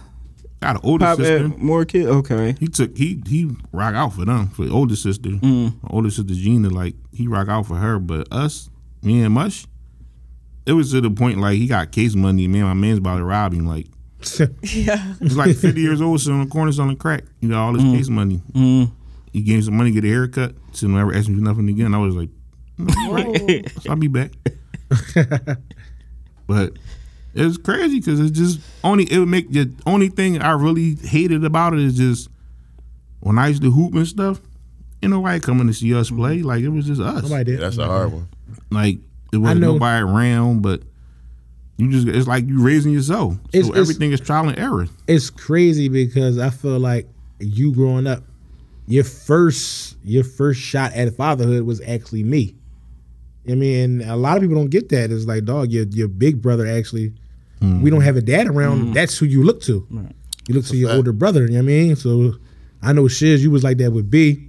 [0.60, 1.48] got an older pop sister.
[1.58, 5.30] more kid okay He took he he rock out for them for the older sister.
[5.30, 5.82] Mm.
[5.82, 8.70] My older sister Gina, like he rock out for her, but us,
[9.02, 9.66] me and Mush,
[10.66, 12.46] it was to the point like he got case money.
[12.46, 13.66] Man, my man's about to rob him.
[13.66, 13.86] Like
[14.62, 15.14] Yeah.
[15.20, 17.24] he's like fifty years old, sitting on the corners on the crack.
[17.40, 18.40] He got all this case money.
[18.52, 18.90] mm.
[19.32, 20.54] He gave me some money, to get a haircut.
[20.72, 21.94] So never asked me for nothing again.
[21.94, 22.28] I was like,
[22.78, 23.82] "Mm, right.
[23.82, 24.30] so I'll be back.
[26.46, 26.74] but
[27.34, 30.96] it was crazy because it just only it would make the only thing I really
[30.96, 32.28] hated about it is just
[33.20, 34.40] when I used to hoop and stuff.
[35.02, 36.18] Ain't nobody coming to see us mm-hmm.
[36.18, 36.42] play.
[36.42, 37.22] Like it was just us.
[37.22, 37.60] Nobody did.
[37.60, 38.28] Yeah, that's a hard one.
[38.70, 38.98] Like
[39.32, 40.82] it wasn't nobody around, but
[41.76, 43.34] you just it's like you raising yourself.
[43.52, 44.86] It's- so it's- everything is trial and error.
[45.08, 47.08] it's crazy because I feel like
[47.40, 48.22] you growing up,
[48.86, 52.54] your first your first shot at fatherhood was actually me.
[53.48, 55.10] I mean, a lot of people don't get that.
[55.10, 57.12] It's like, dog, your your big brother actually.
[57.62, 58.92] We don't have a dad around.
[58.94, 59.86] That's who you look to.
[60.48, 60.96] You look to your fact.
[60.96, 61.42] older brother.
[61.42, 61.96] You know what I mean?
[61.96, 62.34] So
[62.82, 64.48] I know Shiz, you was like that with B.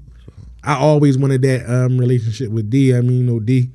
[0.63, 2.95] I always wanted that um, relationship with D.
[2.95, 3.69] I mean, you know, D.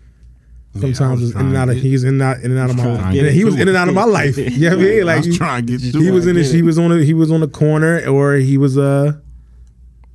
[0.81, 2.77] Sometimes was was in and out of he's in and out in and out of
[2.77, 3.14] my life.
[3.33, 4.37] he was in and out of my life.
[4.38, 5.01] You know I mean?
[5.01, 6.31] I Like was trying to get he through was it.
[6.31, 9.12] in the, he was on a, he was on the corner or he was uh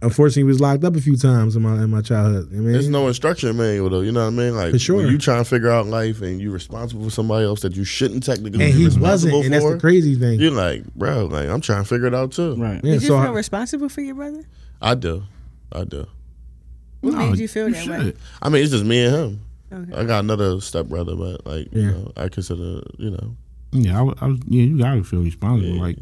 [0.04, 2.50] unfortunately he was locked up a few times in my in my childhood.
[2.52, 4.02] I mean, There's no instruction manual though.
[4.02, 4.56] You know what I mean?
[4.56, 4.98] Like For sure.
[4.98, 7.84] when you trying to figure out life and you're responsible for somebody else that you
[7.84, 9.74] shouldn't technically and be he responsible wasn't, and that's for.
[9.74, 10.40] the crazy thing.
[10.40, 12.56] You're like, bro, like I'm trying to figure it out too.
[12.56, 14.44] right Yeah, Did you so feel I- responsible for your brother?
[14.82, 15.24] I do,
[15.72, 16.06] I do.
[17.02, 18.14] What No, made you feel that way?
[18.42, 19.40] I mean, it's just me and him.
[19.74, 19.94] Okay.
[20.02, 23.36] I got another stepbrother, but like you know, I consider you know.
[23.72, 24.40] Yeah, I, was- I was.
[24.48, 25.76] Yeah, you gotta feel responsible.
[25.76, 25.82] Yeah.
[25.82, 25.98] Like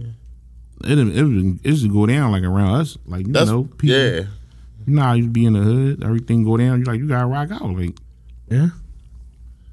[0.85, 2.97] it, it, was- it used to go down like around us.
[3.05, 4.21] Like you That's know, people, yeah.
[4.87, 6.79] You know you be in the hood, everything go down.
[6.79, 7.61] You like you gotta rock out.
[7.63, 7.97] Like
[8.49, 8.69] yeah,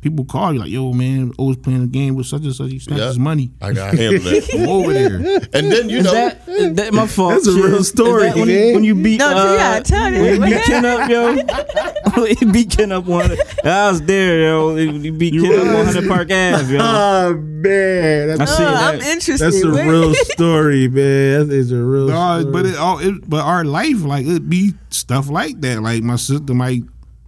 [0.00, 2.70] people call you like, yo man, always playing a game with such and such.
[2.70, 3.08] He snatches Yeah.
[3.08, 3.50] his money.
[3.60, 4.12] I got him.
[4.22, 4.66] that.
[4.68, 5.16] Over there.
[5.52, 7.34] and then you Is know, that, is that my fault?
[7.34, 7.64] That's a Shiz?
[7.64, 10.20] real Is story, that when, you, when you beat No, uh, you gotta tell it.
[10.20, 11.36] when you What beat Ken up, yo.
[12.22, 13.30] When you beat Ken up one.
[13.64, 14.76] I was there, yo.
[14.76, 15.94] You beat You Ken up was.
[15.96, 16.80] 100 Park Ave, yo.
[16.82, 19.06] Oh man, I that's, see Oh, I'm that.
[19.08, 19.44] interested.
[19.44, 21.48] that's a real story, man.
[21.48, 22.06] That is a real.
[22.08, 22.52] No, story.
[22.52, 22.98] but it all.
[23.00, 25.82] It, but our life, like it be stuff like that.
[25.82, 26.82] Like my sister might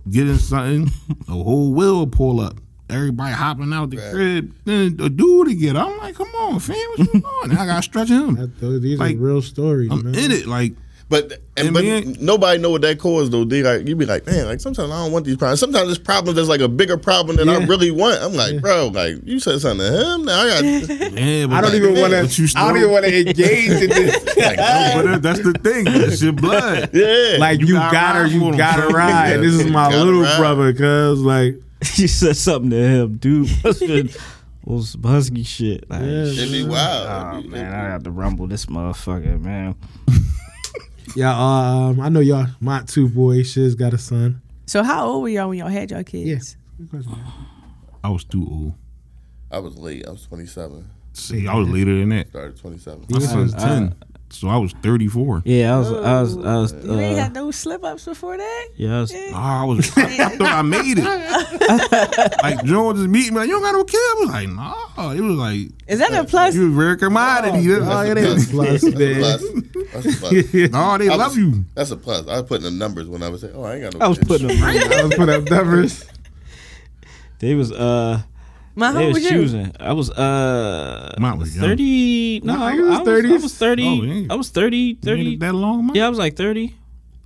[0.08, 0.90] get in something,
[1.28, 2.56] a whole wheel pull up.
[2.88, 5.76] Everybody hopping out the crib, then a dude to get.
[5.76, 7.50] I'm like, come on, fam, what's going on?
[7.50, 8.34] And I gotta stretch him.
[8.34, 10.14] That- these like, are real stories, I'm man.
[10.16, 10.46] in it.
[10.46, 10.72] Like
[11.10, 13.44] But and, And but then- nobody know what that caused though.
[13.44, 15.58] They like you be like, man, like sometimes I don't want these problems.
[15.58, 18.22] Sometimes this problem is like a bigger problem than I really want.
[18.22, 20.24] I'm like, bro, like you said something to him.
[20.24, 20.64] Now I got
[21.18, 22.58] Yeah, but I don't like, even want but you to.
[22.58, 24.24] I don't even want to engage in this.
[24.36, 25.84] like, But that's the thing.
[25.88, 26.90] It's your blood.
[26.92, 27.38] yeah.
[27.40, 29.38] like you, You got gotta her, you gotta ride.
[29.38, 30.38] This is my little ride.
[30.38, 31.56] brother, cuz like,
[31.96, 33.50] you said something to him, dude.
[33.64, 33.82] Must
[34.62, 35.90] was some husky shit.
[35.90, 36.22] Like, Yeah.
[36.22, 37.44] It'd be wild.
[37.44, 39.74] Oh man, I got to rumble this motherfucker, man.
[41.14, 41.32] Yeah.
[41.36, 42.46] Um, I know y'all.
[42.60, 44.40] My two boys, shiz got a son.
[44.66, 46.28] So how old were y'all when y'all had y'all kids?
[46.28, 46.56] Yes.
[48.02, 48.74] I was too old.
[49.50, 50.06] I was late.
[50.06, 50.88] I was 27.
[51.12, 52.28] See, I was later than that.
[52.28, 53.04] Started 27.
[53.10, 53.94] My son's I- ten,
[54.30, 55.42] so I was thirty four.
[55.44, 56.72] Yeah, I was, I was, I was.
[56.84, 58.68] You ain't Uh, had no slip ups before that?
[58.76, 59.12] yeah, I was.
[59.34, 59.98] I was.
[59.98, 62.42] I, I thought I made it.
[62.42, 63.96] like Joe just meet me like, you don't got no kid.
[63.98, 65.12] I was like, nah.
[65.12, 66.54] It was like Is that a plus?
[66.54, 67.72] you was very commodity.
[67.72, 69.92] Oh, That's- it ain't a plus, That's a plus.
[69.92, 70.32] That's a plus.
[70.72, 71.64] no, they I love was- you.
[71.74, 72.26] That's a plus.
[72.28, 74.08] I was putting the numbers when I was saying, oh, I ain't got no I
[74.08, 74.28] was kids.
[74.28, 74.62] putting them.
[74.62, 76.04] I was putting up numbers.
[77.40, 78.20] They was uh,
[78.80, 79.30] My they was was you?
[79.30, 79.72] choosing.
[79.78, 81.66] I was uh, Mine was young.
[81.68, 82.40] thirty.
[82.40, 83.86] No, Nah, I, you was I was, I was thirty.
[83.86, 84.26] Oh, yeah.
[84.30, 85.96] I was 30, 30 made that long, man.
[85.96, 86.74] Yeah, I was like thirty.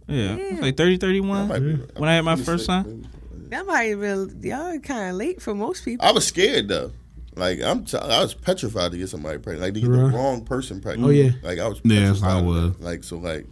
[0.07, 1.49] Yeah, I was like 30, 31.
[1.49, 3.09] Might be- When I had my first son?
[3.49, 6.05] That might have been y'all kind of late for most people.
[6.07, 6.93] I was scared though.
[7.37, 9.63] Like I'm, t- I was petrified to get somebody pregnant.
[9.63, 10.11] Like to get Right.
[10.13, 11.07] the wrong person pregnant.
[11.07, 11.31] Oh, yeah.
[11.43, 11.81] Like I was.
[11.85, 12.79] Yeah, that's petrified how I was.
[12.81, 13.47] Like so, like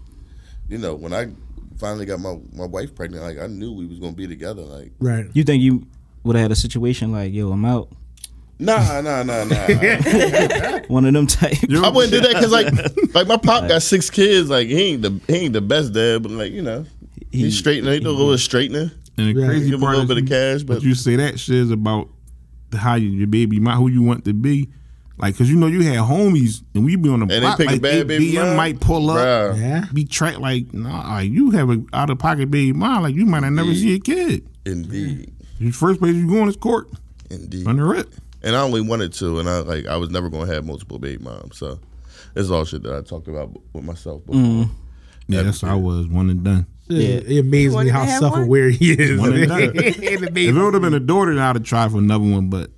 [0.69, 1.29] you know, when I
[1.79, 4.63] finally got my my wife pregnant, like I knew we was gonna be together.
[4.63, 5.27] Like Right.
[5.33, 5.87] You think you
[6.25, 7.89] would have had a situation like, yo, I'm out?
[8.59, 9.67] nah, nah, nah, nah.
[10.89, 11.57] One of them type.
[11.71, 12.73] I wouldn't do that because like
[13.15, 14.49] like my pop got six kids.
[14.51, 16.85] Like he ain't the he ain't the best dad, but like you know
[17.31, 17.93] He- he's straightening.
[17.93, 18.91] He do a little straightening.
[19.19, 19.47] And the Yeah.
[19.49, 21.57] crazy Give him a little is bit of cash, But but you say that shit
[21.57, 22.09] is about
[22.73, 24.69] how you, your baby, my who you want to be.
[25.19, 27.59] Like, cause you know you had homies, and we be on the they block.
[27.59, 28.57] pick a like, bad baby BM mom?
[28.57, 29.19] might pull up,
[29.55, 29.61] Bruh.
[29.61, 29.85] Yeah.
[29.93, 33.43] be tracked like, nah, you have a out of pocket baby mom, like you might
[33.43, 34.47] have never see a kid.
[34.65, 35.31] indeed,
[35.63, 36.89] The first place you going is court
[37.31, 37.67] indeed.
[37.67, 38.13] on the rip.
[38.43, 41.23] and I only wanted to, and I like I was never gonna have multiple baby
[41.23, 41.59] moms.
[41.59, 41.79] So
[42.35, 44.41] it's all shit that I talked about with myself before.
[44.41, 44.69] Mm.
[45.29, 46.67] Yeah, that's how I was one and done.
[46.89, 47.21] Yeah.
[47.25, 49.19] It amazes me how self aware he is.
[49.21, 49.61] One and done.
[49.77, 52.25] It If amazes it would have been a daughter, then I'd have tried for another
[52.25, 52.49] one.
[52.51, 52.71] But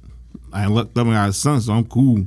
[0.52, 2.26] I looked up and got a son, so I'm cool.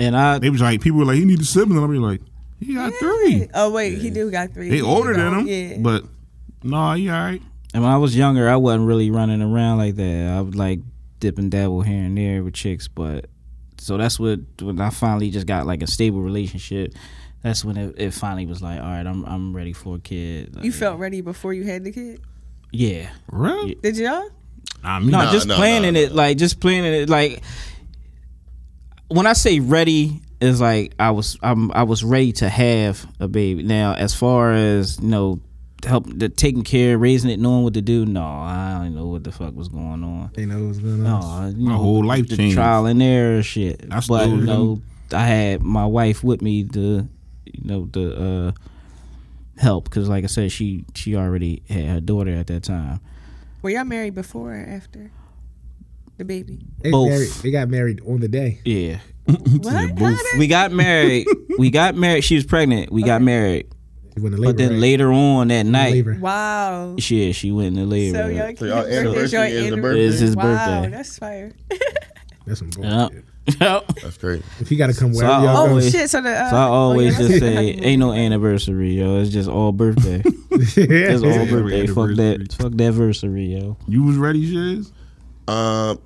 [0.00, 1.78] And I, They was like, people were like, he need a sibling.
[1.78, 2.20] I'll be like,
[2.60, 3.48] he got three.
[3.54, 4.68] Oh wait, he do got three.
[4.70, 5.78] They older than him, Yeah.
[5.78, 6.04] but
[6.62, 7.42] no, he all right.
[7.74, 10.30] And when I was younger, I wasn't really running around like that.
[10.32, 10.80] I would like
[11.20, 13.26] dip and dabble here and there with chicks, but
[13.78, 16.94] so that's what when I finally just got like a stable relationship.
[17.42, 20.56] That's when it, it finally was like, all right, I'm I'm ready for a kid.
[20.56, 22.20] Like, you felt ready before you had the kid.
[22.72, 23.10] yeah.
[23.30, 23.74] Really?
[23.74, 24.30] Did y'all?
[24.82, 27.42] I mean, No, Nah, just nah, planning nah, it, like just planning it, like
[29.08, 33.28] when I say ready is like I was I'm I was ready to have a
[33.28, 33.62] baby.
[33.62, 35.40] Now, as far as you know,
[35.84, 38.04] help the taking care, raising it, knowing what to do.
[38.06, 40.30] No, I don't know what the fuck was going on.
[40.34, 41.56] They know what's going No, on.
[41.60, 42.56] you My know, whole life the changed.
[42.56, 43.84] trial and error shit.
[43.90, 47.08] I but you know, I had my wife with me to,
[47.44, 48.16] you know, to
[48.48, 48.52] uh,
[49.56, 53.00] help because, like I said, she she already had her daughter at that time.
[53.62, 55.10] Were y'all married before or after
[56.18, 56.60] the baby?
[56.80, 57.08] They, both.
[57.08, 58.60] married, they got married on the day.
[58.64, 59.66] Yeah, What?
[59.72, 60.18] How both.
[60.32, 61.26] did- we got married.
[61.58, 62.24] we got married.
[62.24, 62.92] She was pregnant.
[62.92, 63.68] We got married.
[64.18, 64.78] When the labor, But then right?
[64.80, 66.06] later on that night.
[66.20, 66.94] Wow.
[66.98, 68.18] yeah, she went into labor.
[68.18, 69.80] So y'all, So y'all his your anniversary is the anniversary.
[69.82, 70.04] birthday?
[70.06, 70.90] It's his wow, birthday.
[70.96, 71.52] that's fire.
[72.46, 72.92] That's some bullshit.
[73.14, 73.24] Yep.
[73.60, 73.86] Yep.
[74.02, 74.42] That's great.
[74.60, 76.08] If he got to come So wherever I y'all Oh go, always- shit!
[76.10, 79.18] So the uh, So I always oh, yeah, just say, ain't no anniversary, yo.
[79.20, 80.22] It's just all birthday.
[80.50, 80.76] It's
[81.22, 81.86] all Yeah, birthday.
[81.86, 82.54] Fuck that.
[82.58, 83.76] Fuck that anniversary, yo.
[83.88, 84.92] You was ready, Shiz?
[85.48, 85.98] Um,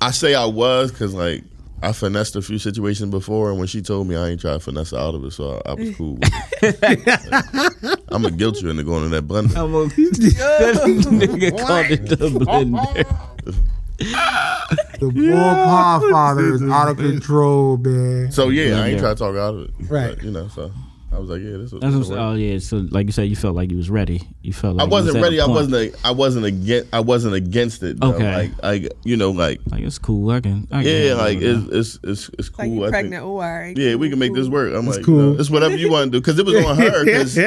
[0.00, 1.42] I say I was because like
[1.82, 4.64] I finessed a few situations before, and when she told me I ain't trying to
[4.64, 6.14] finesse her out of it, so I, I was cool.
[6.14, 6.30] With
[6.62, 7.98] it.
[8.10, 9.54] I'm gonna guilt you into going in that blender.
[9.56, 13.04] I'm a that nigga called it the blender.
[14.98, 18.32] the bull paw father is out of control, man.
[18.32, 19.00] So yeah, I ain't Yeah.
[19.00, 19.70] trying to talk her out of it.
[19.90, 20.14] Right.
[20.16, 20.70] But, you know, so
[21.14, 21.70] I was like, yeah, this.
[21.70, 22.18] That's was what I'm this saying.
[22.20, 22.34] will work.
[22.34, 22.58] Oh yeah.
[22.58, 24.20] So like you said, you felt like you was ready.
[24.42, 25.40] You felt like I was wasn't at a ready.
[25.40, 25.74] I wasn't.
[25.74, 26.94] A, I wasn't against.
[26.94, 28.00] I wasn't against it.
[28.00, 28.14] Though.
[28.14, 28.34] Okay.
[28.34, 30.30] Like, like you know, like Like it's cool.
[30.30, 30.66] I can.
[30.72, 32.64] I can yeah, like it's it's it's, it's cool.
[32.66, 33.22] Like you I think- pregnant?
[33.24, 33.76] Oh, all right.
[33.78, 34.74] Yeah, we can make this work.
[34.74, 35.34] I'm It's like, cool.
[35.34, 37.38] no, it's whatever you want to do because it was on her because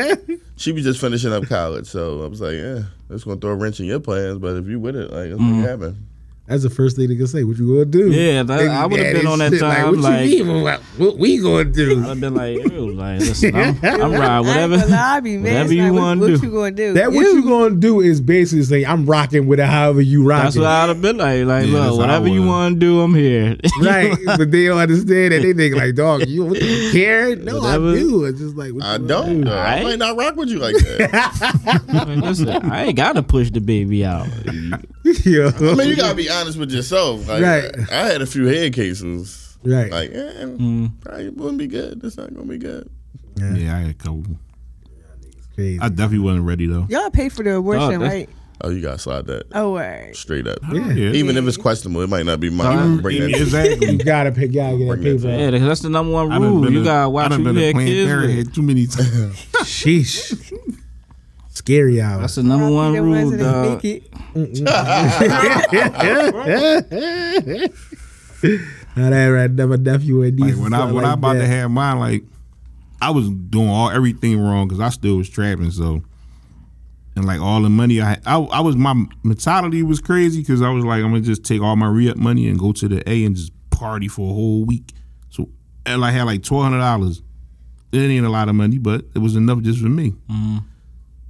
[0.55, 1.87] she was just finishing up college.
[1.87, 4.67] So I was like, yeah, it's gonna throw a wrench in your plans, but if
[4.67, 5.51] you with it, like, let's Mm-hmm.
[5.61, 6.07] make it happen.
[6.47, 7.43] That's the first thing they can say.
[7.43, 8.09] What you gonna do?
[8.09, 10.63] Yeah, that- They I would've been on that shit, time, what like- you mean?
[10.63, 12.05] What, what we gonna do?
[12.07, 15.43] I've been like, ew, like, listen, I'm, I'm riding whatever, gonna lie, I be mad.
[15.51, 16.45] whatever you like, what- want what to do.
[16.47, 16.93] you gonna do?
[16.93, 20.43] That what you gonna do is basically say I'm rocking with it however you rock.
[20.43, 21.43] That's what I'd have been like.
[21.45, 23.57] Like, Yeah, look, whatever you want to do, I'm here.
[23.81, 25.41] right, but they don't understand that.
[25.41, 27.35] They think like, dog, you what, do you care?
[27.35, 27.89] No, Whatever.
[27.91, 28.23] I do.
[28.23, 29.41] It's just like what I don't.
[29.41, 29.43] do?
[29.43, 29.51] Though.
[29.53, 29.83] I Alright.
[29.83, 31.83] might not rock with you like that.
[32.07, 34.27] Man, listen, I ain't got to push the baby out.
[35.25, 37.27] Yeah, I mean, you gotta be honest with yourself.
[37.27, 37.71] Like, Right.
[37.91, 39.57] I had a few head cases.
[39.63, 39.91] right.
[39.91, 40.91] Like, eh, Mm.
[41.01, 42.01] probably wouldn't be good.
[42.01, 42.89] That's not gonna be good.
[43.37, 44.23] Yeah, I had a couple.
[45.55, 45.79] Crazy.
[45.79, 46.85] I definitely wasn't ready though.
[46.89, 48.29] Y'all pay for the abortion, that's- right?
[48.61, 50.15] Oh, you gotta slide that Oh, word.
[50.15, 50.57] straight up.
[50.73, 50.91] Yeah.
[50.91, 51.11] Yeah.
[51.11, 52.97] Even if it's questionable, it might not be mine.
[52.97, 53.29] Uh, Bring that.
[53.39, 53.91] exactly.
[53.91, 54.51] You gotta pick.
[54.51, 55.55] Gotta get that Bring that paper.
[55.57, 56.71] Yeah, that's the number one rule.
[56.71, 58.55] You a- gotta I watch done who been you a had kids with.
[58.55, 59.35] Too many times.
[59.61, 60.51] Sheesh.
[61.67, 62.21] Scary hour.
[62.21, 63.83] That's the number one rule, that dog.
[63.83, 64.09] make it.
[68.95, 71.99] Now that right, never nephew and like when I when I about to have mine,
[71.99, 72.23] like
[73.01, 75.71] I was doing all everything wrong because I still was trapping.
[75.71, 76.03] So
[77.17, 80.61] and like all the money I had, I, I was my mentality was crazy because
[80.61, 82.87] I was like I'm gonna just take all my re up money and go to
[82.87, 84.93] the A and just party for a whole week.
[85.31, 85.49] So
[85.85, 87.21] and I had like twelve hundred dollars.
[87.91, 90.11] It ain't a lot of money, but it was enough just for me.
[90.31, 90.59] Mm-hmm.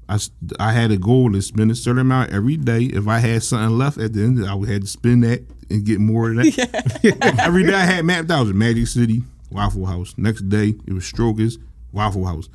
[0.09, 0.19] I,
[0.59, 2.83] I had a goal to spend a certain amount every day.
[2.83, 5.85] If I had something left at the end, I would have to spend that and
[5.85, 7.37] get more of that.
[7.39, 8.45] every day I had mapped out.
[8.45, 10.13] Was Magic City, Waffle House.
[10.17, 11.57] Next day it was Strokers,
[11.91, 12.49] Waffle House.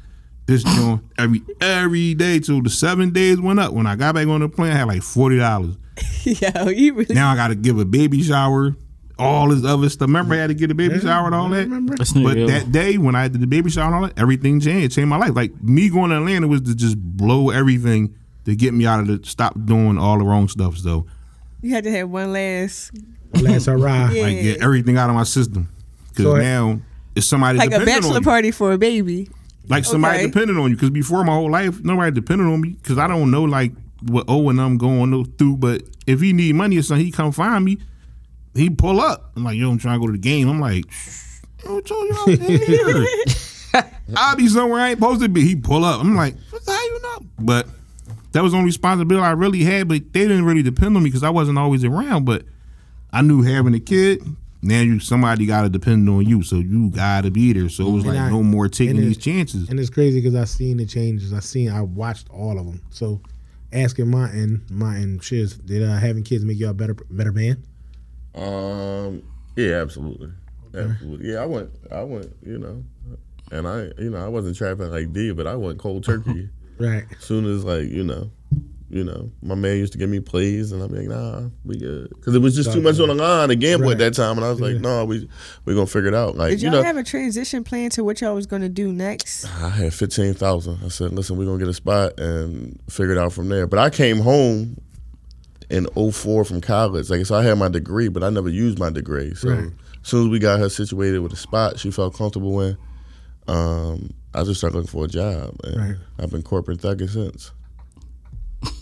[0.46, 3.72] This joint every every day till the seven days went up.
[3.72, 5.76] When I got back on the plane, I had like forty dollars.
[6.24, 7.14] Yo, you really.
[7.14, 8.74] Now I got to give a baby shower,
[9.18, 10.08] all this other stuff.
[10.08, 11.68] Remember I had to get a baby shower and all that.
[11.68, 12.46] But real.
[12.48, 14.92] that day when I did the baby shower and all that, everything changed.
[14.92, 15.34] It changed my life.
[15.34, 19.06] Like me going to Atlanta was to just blow everything to get me out of
[19.06, 20.76] the stop doing all the wrong stuff.
[20.78, 21.06] So
[21.60, 22.92] You had to have one last,
[23.40, 24.10] last hurrah.
[24.12, 24.22] Yeah.
[24.22, 25.68] like get everything out of my system.
[26.08, 26.80] Because So- now
[27.14, 28.20] it's somebody like a bachelor on you.
[28.22, 29.28] party for a baby.
[29.68, 30.26] Like somebody Okay.
[30.26, 30.76] depending on you.
[30.76, 32.70] Because before my whole life, nobody depended on me.
[32.70, 33.72] Because I don't know like
[34.08, 35.58] what O and I'm going through.
[35.58, 37.78] But if he need money or something, he come find me.
[38.54, 39.32] He pull up.
[39.36, 40.48] I'm like, yo, I'm trying to go to the game.
[40.48, 40.84] I'm like,
[41.64, 43.06] who told you I was in here?
[44.16, 45.42] I'll be somewhere I ain't supposed to be.
[45.42, 46.00] He pull up.
[46.00, 47.18] I'm like, hell you know?
[47.38, 47.66] But
[48.32, 49.88] that was the only responsibility I really had.
[49.88, 52.24] But they didn't really depend on me because I wasn't always around.
[52.26, 52.44] But
[53.12, 54.22] I knew having a kid.
[54.64, 57.68] Now you somebody got to depend on you, so you got to be there.
[57.68, 59.68] So it was And like I- no more taking these chances.
[59.68, 61.32] And it's crazy because I seen the changes.
[61.32, 61.70] I seen.
[61.70, 62.80] I watched all of them.
[62.90, 63.20] So,
[63.72, 67.64] asking Martin, Martin Shiz, did uh, having kids make you a better better man?
[68.34, 69.22] Um.
[69.56, 70.30] Yeah, absolutely.
[70.74, 71.30] Absolutely.
[71.32, 71.70] Yeah, I went.
[71.90, 72.34] I went.
[72.44, 72.84] You know,
[73.50, 76.48] and I, you know, I wasn't trapping like D, but I went cold turkey.
[76.78, 77.04] Right.
[77.20, 78.30] soon as like you know,
[78.90, 82.08] you know, my man used to give me plays, and I'm like, nah, we good,
[82.08, 83.92] because it was just too much on the line to gamble Right.
[83.92, 85.28] at that time, and I was like, no, we
[85.64, 86.34] we gonna figure it out.
[86.36, 88.90] Like Did you y'all know, have a transition plan to what y'all was gonna do
[88.92, 89.44] next?
[89.62, 90.80] I had fifteen thousand.
[90.84, 93.68] I said, listen, we're gonna get a spot and figure it out from there.
[93.68, 94.80] But I came home
[95.72, 97.10] in 04 from college.
[97.10, 99.34] Like so I had my degree, but I never used my degree.
[99.34, 99.64] So Right.
[99.64, 99.72] as
[100.08, 102.76] soon as we got her situated with a spot she felt comfortable in,
[103.48, 105.56] um, I just started looking for a job.
[105.64, 105.96] And Right.
[106.18, 107.50] I've been corporate thugging since.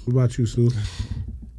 [0.04, 0.70] What about you, Sue?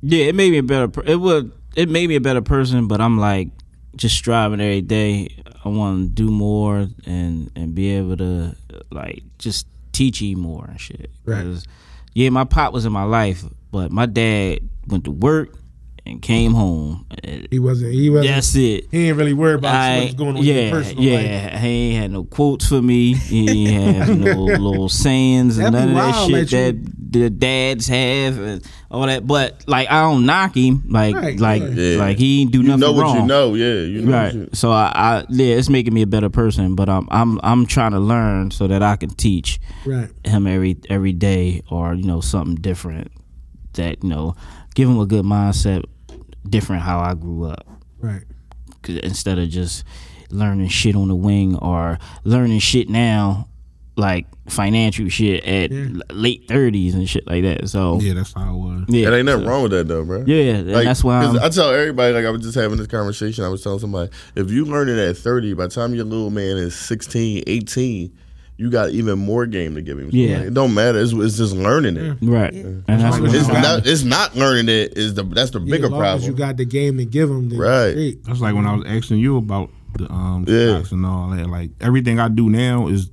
[0.01, 0.89] Yeah, it made me a better.
[1.05, 1.51] It would.
[1.75, 2.87] It made me a better person.
[2.87, 3.49] But I'm like
[3.95, 5.29] just striving every day.
[5.63, 8.55] I want to do more and and be able to
[8.91, 11.09] like just teach you more and shit.
[11.25, 11.43] Right.
[11.43, 11.65] 'Cause,
[12.13, 15.55] Yeah, my pop was in my life, but my dad went to work
[16.05, 17.05] and came home.
[17.51, 17.93] He wasn't.
[17.93, 18.33] He wasn't.
[18.33, 18.87] That's it.
[18.89, 21.49] He ain't really worried about I, what's going on yeah, in personal yeah.
[21.51, 21.61] life.
[21.61, 23.13] He ain't had no quotes for me.
[23.13, 28.39] He ain't have no little sayings and none of that shit that the dads have
[28.39, 29.27] and all that.
[29.27, 30.83] But like, I don't knock him.
[30.89, 31.71] Like, Right, like, right.
[31.71, 31.97] Yeah.
[31.97, 33.17] like he ain't do You nothing know what wrong.
[33.17, 33.73] you know, yeah.
[33.81, 34.33] You know what Right.
[34.33, 36.73] you- So I, I, yeah, it's making me a better person.
[36.73, 40.09] But I'm, I'm, I'm trying to learn so that I can teach Right.
[40.25, 43.11] him every every day, or you know, something different.
[43.73, 44.35] That you know,
[44.75, 45.83] give him a good mindset,
[46.49, 47.65] different how I grew up.
[47.99, 48.23] Right.
[48.81, 49.83] 'Cause instead of just
[50.31, 53.47] learning shit on the wing or learning shit now
[53.97, 55.87] like financial shit at Yeah.
[56.11, 58.83] late 30s and shit like that so yeah, Yeah, that's how it was.
[58.87, 60.23] It ain't nothing wrong with that though, bro.
[60.25, 62.77] yeah and Like, that's why 'cause I'm, I tell everybody, like I was just having
[62.77, 63.43] this conversation.
[63.43, 66.31] I was telling somebody, if you learn it at 30, by the time your little
[66.31, 68.11] man is 16, 18,
[68.61, 70.11] you got even more game to give him.
[70.11, 70.37] So, Yeah.
[70.37, 70.99] like, it don't matter.
[71.01, 72.17] It's, it's just learning it.
[72.21, 73.87] right and that's what It's you I'm- got- not.
[73.87, 74.97] It's not learning it.
[74.97, 76.17] Is the that's the Yeah, bigger problem.
[76.19, 77.49] as you got the game to give him.
[77.49, 77.93] Then Right.
[77.93, 78.23] Great.
[78.25, 80.75] That's like when I was asking you about the um Yeah.
[80.75, 81.49] stocks and all that.
[81.49, 83.09] Like everything I do now is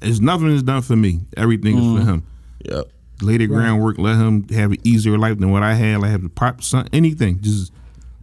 [0.00, 1.20] is nothing is done for me.
[1.36, 2.22] Everything is for him.
[2.64, 2.84] Yep.
[3.22, 6.00] Lay the groundwork, let him have an easier life than what I had.
[6.00, 7.40] Like have the pop son anything.
[7.40, 7.72] Just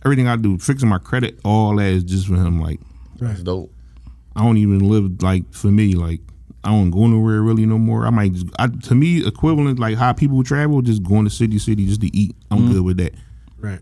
[0.05, 2.59] everything I do, fixing my credit, all that is just for him.
[2.61, 2.79] Like
[3.19, 3.71] That's dope.
[4.35, 5.93] I don't even live like for me.
[5.93, 6.21] Like
[6.63, 8.05] I don't go nowhere really no more.
[8.05, 11.59] I might just I, to me equivalent like how people travel, just going to city
[11.59, 12.35] city just to eat.
[12.51, 12.73] I'm mm-hmm.
[12.73, 13.13] good with that.
[13.57, 13.79] Right.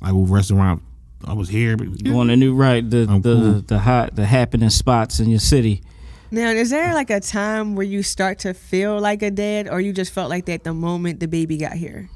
[0.00, 0.82] Like with restaurant,
[1.26, 3.60] I was here, but Going to new right the I'm the cool.
[3.62, 5.82] the hot the happening spots in your city.
[6.30, 9.80] Now, is there like a time where you start to feel like a dad, or
[9.80, 12.08] you just felt like that the moment the baby got here?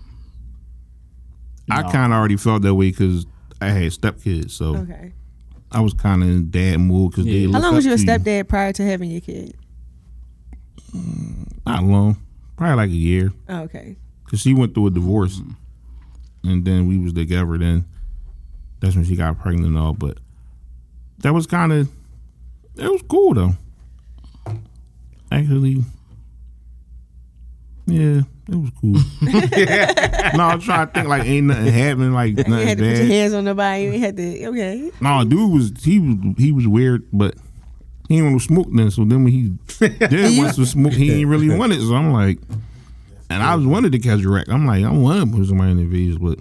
[1.71, 3.27] I kind of already felt that way because
[3.61, 5.13] I had stepkids, so Okay.
[5.71, 7.31] I was kind of in dad mood because they.
[7.31, 7.53] Yeah.
[7.53, 9.57] How long was up you a to stepdad prior to having your kid?
[10.95, 12.17] Mm, not long,
[12.57, 13.33] probably like a year.
[13.49, 13.97] Oh, okay.
[14.25, 16.49] Cause she went through a divorce, mm-hmm.
[16.49, 17.59] and then we was together.
[17.59, 17.85] Then
[18.81, 19.95] that's when she got pregnant and all.
[19.95, 20.19] But
[21.19, 21.89] that was kind of
[22.77, 23.55] it was cool though.
[25.31, 25.85] Actually,
[27.87, 28.93] yeah, it was cool.
[30.39, 33.07] no, I'm trying to think like ain't nothing happening, like You had to put your
[33.07, 33.85] hands on nobody.
[33.85, 34.47] You had to.
[34.47, 34.91] Okay.
[35.01, 37.35] No, dude was he was he was weird, but
[38.09, 38.91] he didn't want to smoke then.
[38.91, 41.81] So then when he did want to smoke, he didn't really want it.
[41.81, 42.39] So I'm like,
[43.29, 44.49] and I was wanted to catch a wreck.
[44.49, 46.39] I'm like, I want to put somebody in the face, but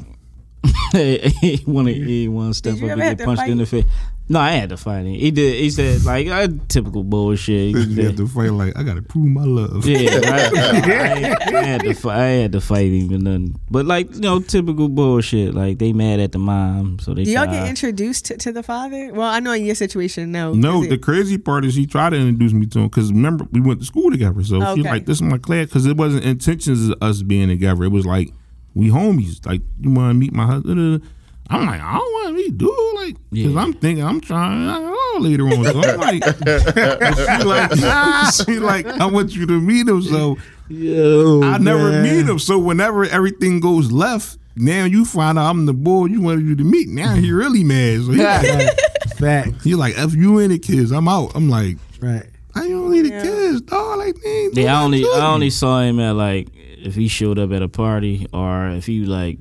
[1.41, 3.65] he want to he want to step Did up and get to punched in the
[3.65, 3.85] face.
[4.29, 5.13] No, I had to fight him.
[5.13, 5.55] He did.
[5.55, 7.75] He said like uh, typical bullshit.
[7.77, 9.85] He you have to fight like I got to prove my love.
[9.85, 10.53] Yeah, right.
[11.53, 12.17] I, I had to fight.
[12.17, 13.59] I had to fight him and nothing.
[13.71, 15.53] But like you know, typical bullshit.
[15.53, 17.23] Like they mad at the mom, so they.
[17.23, 19.11] Do y'all try- get introduced to, to the father?
[19.13, 20.53] Well, I know in your situation, no.
[20.53, 23.45] No, the it- crazy part is he tried to introduce me to him because remember
[23.51, 24.43] we went to school together.
[24.43, 24.75] So Okay.
[24.75, 27.85] she's like, "This is my class," because it wasn't intentions of us being together.
[27.85, 28.33] It was like
[28.73, 29.45] we homies.
[29.45, 31.01] Like you want to meet my husband?
[31.49, 32.69] I'm like, I don't want to meet dude.
[32.95, 33.61] Like, because Yeah.
[33.61, 35.63] I'm thinking I'm trying I don't know, later on.
[35.63, 36.23] So I'm like,
[37.37, 40.01] she like, she like, I want you to meet him.
[40.01, 40.37] So
[40.69, 42.03] Yo, I never man.
[42.03, 42.39] meet him.
[42.39, 44.37] So whenever everything goes left.
[44.59, 46.87] Now you find out I'm the boy you wanted you to meet.
[46.89, 48.01] Now he really mad.
[48.01, 48.79] So he like,
[49.17, 49.63] Facts.
[49.63, 51.33] he like, F you and the kids, I'm out.
[51.35, 52.23] I'm like, Right.
[52.55, 53.21] I don't need the Yeah.
[53.21, 53.99] kids, dog.
[53.99, 57.07] Like, they ain't do Yeah, I only I only saw him at like if he
[57.07, 59.37] showed up at a party or if he like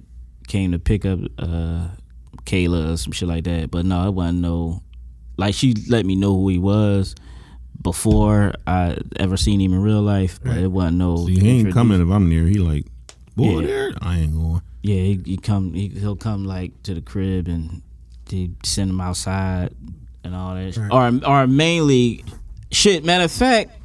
[0.49, 1.89] came to pick up uh
[2.45, 3.71] Kayla or some shit like that.
[3.71, 4.83] But no, it wasn't no
[5.37, 7.15] like she let me know who he was
[7.83, 10.41] before I ever seen him in real life.
[10.43, 11.27] But it wasn't no.
[11.27, 12.45] See, he ain't coming if I'm near.
[12.47, 12.87] He like,
[13.37, 13.67] boy, Yeah.
[13.67, 13.93] there.
[14.01, 14.63] I ain't going.
[14.83, 15.75] Yeah, he, he come.
[15.75, 17.83] He, he'll come like to the crib and
[18.27, 19.75] they send him outside
[20.25, 20.75] and all that.
[20.75, 20.93] shit.
[20.93, 22.25] Or or mainly,
[22.71, 23.05] shit.
[23.05, 23.76] Matter of fact,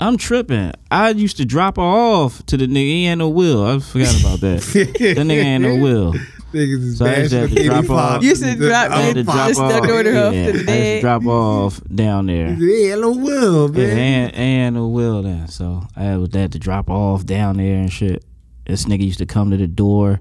[0.00, 0.72] I'm tripping.
[0.90, 2.74] I used to drop her off to the nigga.
[2.76, 3.64] He ain't no will.
[3.64, 4.60] I forgot about that.
[4.72, 6.14] that nigga ain't no will.
[6.52, 8.14] Niggas is So I used to have to drop the off.
[8.20, 9.86] baby You said drop- I had to Just drop the off.
[9.86, 12.52] daughter off to the I used to drop off down there.
[12.54, 13.98] Yeah, no will, Yeah, man.
[14.30, 15.46] and and no will then.
[15.48, 18.24] So I had had to drop off down there and shit.
[18.66, 20.20] This nigga used to come to the door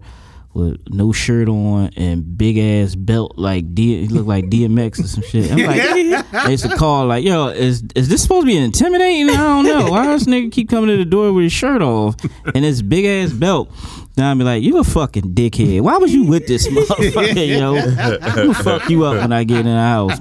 [0.53, 4.01] with no shirt on and big ass belt like D.
[4.01, 5.51] He looked like DMX or some shit.
[5.51, 9.29] I'm like, I used to call like, yo, is is this supposed to be intimidating?
[9.29, 9.91] I don't know.
[9.91, 12.15] Why this nigga keep coming to the door with his shirt off
[12.53, 13.71] and his big ass belt?
[14.15, 15.79] Then I'd be like, you a fucking dickhead.
[15.81, 17.75] Why was you with this motherfucker, yo?
[17.77, 20.19] I'm gonna fuck you up when I get in the house.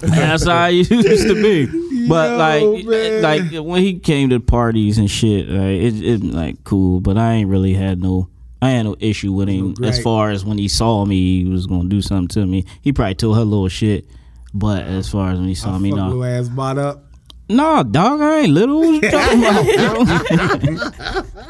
[0.00, 1.66] That's how I used to be.
[2.08, 2.36] But Yo,
[2.76, 3.22] like, man.
[3.22, 7.00] like when he came to parties and shit, like it, it like cool.
[7.00, 8.28] But I ain't really had no,
[8.66, 11.48] I had no issue with him No as far as when he saw me, he
[11.50, 12.64] was gonna do something to me.
[12.82, 14.06] He probably told her little shit.
[14.54, 17.04] But as far as when he saw me, Fuck no, little ass bought up.
[17.48, 18.80] no, dog, I ain't little.
[18.80, 20.60] What you talking about?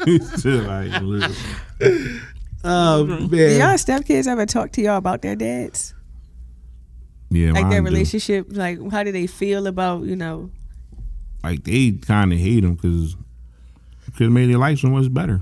[0.05, 0.17] bro?
[0.37, 1.35] Still like, little.
[2.63, 3.77] Oh Do y'all man.
[3.77, 5.93] stepkids ever talk to y'all about their dads?
[7.29, 7.85] yeah, Like mine their do.
[7.85, 8.47] relationship?
[8.49, 10.49] Like how do they feel about, you know?
[11.43, 13.15] Like they kind of hate him because
[14.15, 15.41] could have made their life so much better.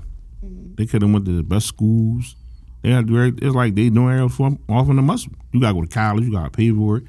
[0.76, 2.36] They could have went to the best schools.
[2.82, 3.34] They had to.
[3.38, 5.32] It's like they doing everything else off in the muscle.
[5.52, 6.24] You gotta go to college.
[6.24, 7.04] You gotta pay for it.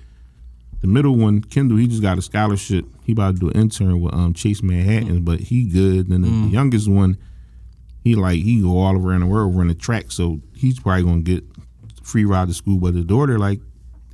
[0.82, 2.86] The middle one, Kendall, he just got a scholarship.
[3.04, 6.10] He about to do an intern with um Chase Manhattan, but he good.
[6.10, 7.18] Then the, the youngest one,
[8.04, 11.44] he like he go all around the world running track, so he's probably gonna get
[12.04, 12.80] free ride to school.
[12.80, 13.60] But the daughter, like,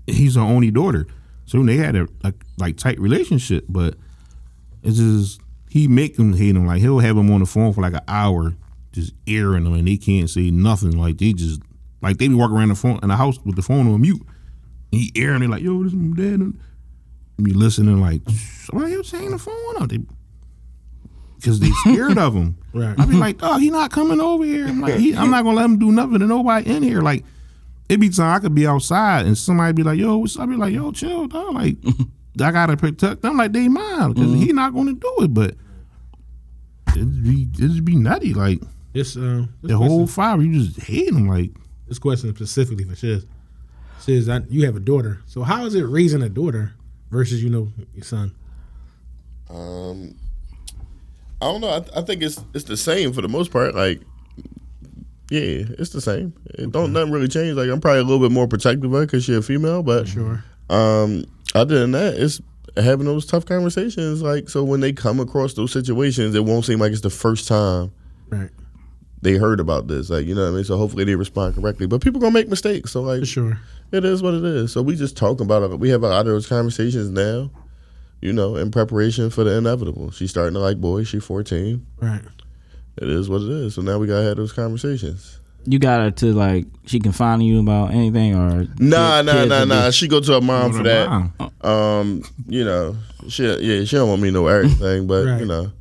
[0.07, 1.05] he's her only daughter,
[1.45, 3.65] so they had a, a like tight relationship.
[3.67, 3.95] But
[4.83, 6.65] it's just he make them hate him.
[6.65, 8.55] Like he'll have him on the phone for like an hour,
[8.93, 10.97] just airing them, and they can't say nothing.
[10.97, 11.61] Like they just
[12.01, 14.21] like they be walking around the phone in the house with the phone on mute.
[14.91, 16.39] And he airing it like, yo, this is my dad.
[16.39, 16.59] And
[17.41, 18.21] be listening like,
[18.69, 19.89] why you saying the phone out?
[19.89, 19.99] They
[21.37, 22.57] because they scared of him.
[22.75, 22.99] Right.
[22.99, 24.65] I be like, oh, he not coming over here.
[24.65, 27.01] I'm like, he, I'm not gonna let him do nothing to nobody in here.
[27.01, 27.23] Like,
[27.87, 30.41] it be time I could be outside and somebody be like, yo, what's up?
[30.41, 31.53] I be like, yo, chill, dog.
[31.53, 31.77] Like,
[32.41, 34.41] I gotta protect them like they mine because mm-hmm.
[34.41, 35.35] he not gonna do it.
[35.35, 35.53] But
[36.95, 38.33] it be it be nutty.
[38.33, 38.59] Like
[38.93, 41.51] This um this the whole question, five, you just hate them Like,
[41.87, 43.25] this question specifically for Shiz.
[43.99, 45.19] says that you have a daughter.
[45.25, 46.73] So how is it raising a daughter
[47.11, 48.33] versus you know your son?
[49.49, 50.15] Um,
[51.41, 51.69] I don't know.
[51.69, 53.75] I, I think it's it's the same for the most part.
[53.75, 54.01] Like,
[55.29, 56.33] yeah, it's the same.
[56.57, 57.55] It don't nothing really change.
[57.57, 60.07] Like, I'm probably a little bit more protective of her because she's a female, but
[60.07, 60.43] Sure.
[60.69, 61.25] um,
[61.55, 62.41] other than that, it's
[62.77, 64.21] having those tough conversations.
[64.21, 67.47] Like, so when they come across those situations, it won't seem like it's the first
[67.47, 67.91] time
[68.29, 68.49] Right.
[69.23, 70.09] They heard about this.
[70.09, 70.63] Like, you know what I mean?
[70.65, 71.87] So hopefully they respond correctly.
[71.87, 72.91] But people gonna make mistakes.
[72.91, 73.59] So like, For sure.
[73.91, 74.71] it is what it is.
[74.71, 75.79] So we just talk about it.
[75.79, 77.49] We have a lot of those conversations now.
[78.21, 80.11] You know, in preparation for the inevitable.
[80.11, 81.09] She's starting to like boys.
[81.09, 81.85] She's 14.
[81.99, 82.21] Right.
[82.97, 83.73] It is what it is.
[83.75, 85.39] So now we gotta have those conversations.
[85.65, 89.31] You got her to like she can find you about anything or Nah, kid- nah,
[89.33, 89.85] kids nah, nah.
[89.87, 91.09] be- She go to her mom for that.
[91.09, 91.33] mom.
[91.61, 92.95] Um, you know,
[93.29, 95.39] she yeah, she don't want me to know everything, but Right.
[95.39, 95.71] you know,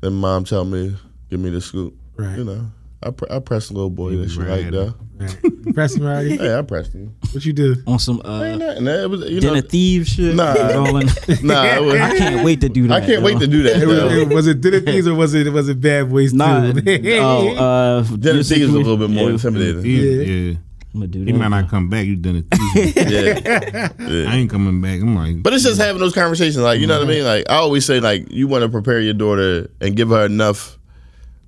[0.00, 0.96] then mom tell me,
[1.30, 1.94] give me the scoop.
[2.16, 2.36] Right.
[2.38, 2.66] You know,
[3.02, 4.94] I pre- I pressed a little boy that was she right like at though.
[5.18, 5.36] Right.
[5.44, 6.36] You pressed him already?
[6.38, 7.14] Hey, I pressed him.
[7.32, 7.76] What you do?
[7.86, 8.86] on some Ain't uh nothing.
[8.86, 9.60] It was you dinner know.
[9.60, 10.34] thieves shit.
[10.34, 10.52] Nah.
[10.72, 11.08] Rolling.
[11.42, 13.02] Nah, it was, I can't wait to do that.
[13.02, 13.76] I can't wait to do that.
[13.82, 14.08] It was, though.
[14.10, 16.82] it, was it Dinner Thieves or was it was it Bad Boys Nah, too?
[17.20, 19.84] oh, uh, Dinner you Thieves is a little bit more yeah, intimidating.
[19.84, 20.56] Yeah, yeah.
[20.94, 21.38] I'm gonna do He that.
[21.38, 22.06] might not come back.
[22.06, 23.10] You done it.
[23.10, 24.30] Yeah.
[24.30, 25.00] I ain't coming back.
[25.00, 27.24] I'm like, But it's just having those conversations, like you know what I mean.
[27.24, 30.77] Like I always say, like you want to prepare your daughter and give her enough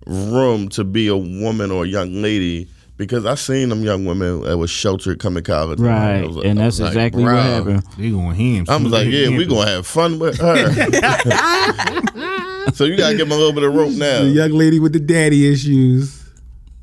[0.07, 2.69] room to be a woman or a young lady.
[2.97, 5.85] Because I seen them young women that was sheltered coming to college, I
[6.19, 7.83] Right, was like- and that's was like, exactly what "Bruh." happened.
[7.97, 8.65] they going ham.
[8.69, 10.57] I was like, yeah, we gonna have fun with her.
[12.75, 14.21] so you gotta give him a little bit of rope now.
[14.23, 16.23] the young lady with the daddy issues.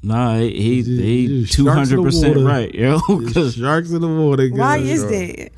[0.02, 2.48] Nah, he he, he Just two sharks in the hundred percent water.
[2.48, 3.00] right, yo.
[3.34, 4.48] 'Cause Sharks in the water.
[4.50, 5.50] Why is that?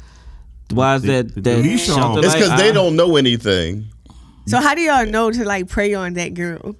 [0.71, 3.85] why is that that Esau- shelter It's like, because they don't know anything.
[4.47, 6.75] So how do y'all know to like prey on that girl?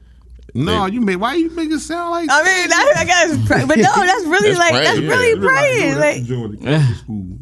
[0.53, 1.19] No, you make.
[1.19, 2.27] Why you make it sound like?
[2.31, 5.09] I mean, that, I guess, pray, but no, that's really It's like praying, that's yeah.
[5.09, 5.97] really You praying.
[5.97, 6.27] Like,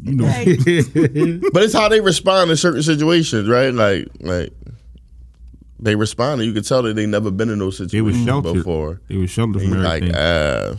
[0.04, 3.72] you know, like But it's how they respond in certain situations, right?
[3.72, 4.52] Like, like
[5.80, 8.24] they respond, and you can tell that they never been in those They was situations
[8.26, 8.54] sheltered.
[8.54, 9.00] before.
[9.08, 10.20] they was sheltered And from you're like, everything.
[10.20, 10.76] ah,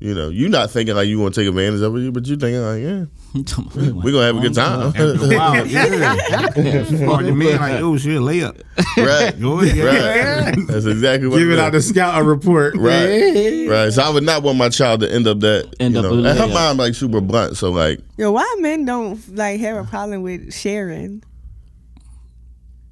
[0.00, 2.38] you know, you're not thinking like you want to take advantage of it, but you're
[2.38, 3.04] thinking like, yeah,
[4.04, 7.04] we're gonna have a good time, After a while, yeah.
[7.04, 8.60] Call your man like, oh shit, layup.
[8.96, 9.40] right?
[9.40, 10.54] Go ahead.
[10.56, 10.66] Right.
[10.68, 11.38] That's exactly what.
[11.38, 12.76] Giving out the scout scouting report.
[12.76, 13.92] Right, right.
[13.92, 15.74] So I would not want my child to end up that.
[15.80, 16.54] End you know, with and her layup.
[16.54, 20.54] mom like super blunt, so like, yo, why men don't like have a problem with
[20.54, 21.24] sharing?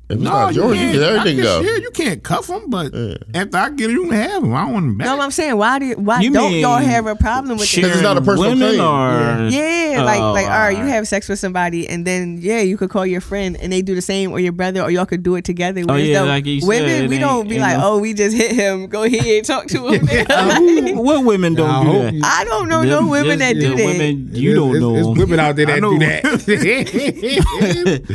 [0.09, 0.93] If it's No, not you yours, you can't.
[0.95, 1.63] get everything can go.
[1.65, 1.79] share.
[1.81, 3.15] You can't cuff them, but Yeah.
[3.35, 4.55] after I get it, you can have them.
[4.55, 5.07] I don't want them back.
[5.09, 8.03] No, I'm saying why do why You don't y'all have a problem with Because it's
[8.03, 8.81] not a personal women claim.
[8.81, 12.61] or Yeah, like Oh, like all right, you have sex with somebody, and then yeah,
[12.61, 15.07] you could call your friend, and they do the same, or your brother, or y'all
[15.07, 15.83] could do it together.
[15.89, 18.37] Oh, yeah, the like you women, it we don't be like, no- oh, we just
[18.37, 18.87] hit him.
[18.87, 20.07] Go ahead, talk to him.
[20.07, 22.15] Who- what women don't I do that?
[22.15, 23.85] you- I don't know Them- no women that do that.
[23.87, 24.97] Women, you It's- don't know.
[25.11, 26.23] It's women out there that do that.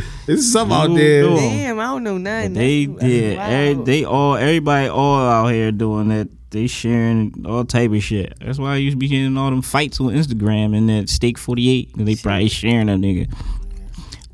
[0.28, 1.24] It's some out there.
[1.24, 2.54] Damn, I don't know nothing.
[2.54, 6.30] They That's- yeah, every, they all everybody all out here doing that.
[6.52, 8.34] They sharing all type of shit.
[8.40, 11.38] That's why I used to be getting all them fights on Instagram and that Steak
[11.38, 11.92] Forty Eight.
[11.96, 13.34] They probably sharing a nigga.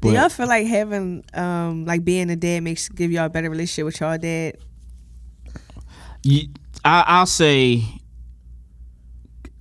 [0.02, 3.50] Do y'all feel like having um like being a dad makes give y'all a better
[3.50, 4.58] relationship with y'all dad?
[6.24, 6.48] you,
[6.84, 7.84] I, I'll say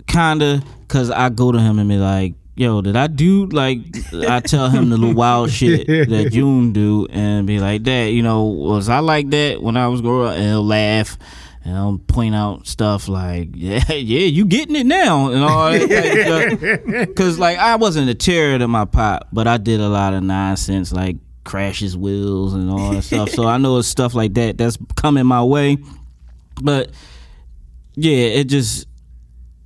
[0.07, 3.79] kinda because I go to him and be like, "Yo, did I do like?"
[4.13, 8.23] I tell him the little wild shit that June do, and be like, that, you
[8.23, 11.17] know, was I like that when I was growing up?" And he'll laugh.
[11.63, 17.05] And I'll point out stuff like, yeah, yeah, you getting it now, and all that.
[17.07, 20.23] Because like I wasn't a terror to my pop, but I did a lot of
[20.23, 23.29] nonsense like crashes wheels and all that stuff.
[23.29, 25.77] So I know it's stuff like that that's coming my way.
[26.61, 26.91] But
[27.95, 28.87] yeah, it just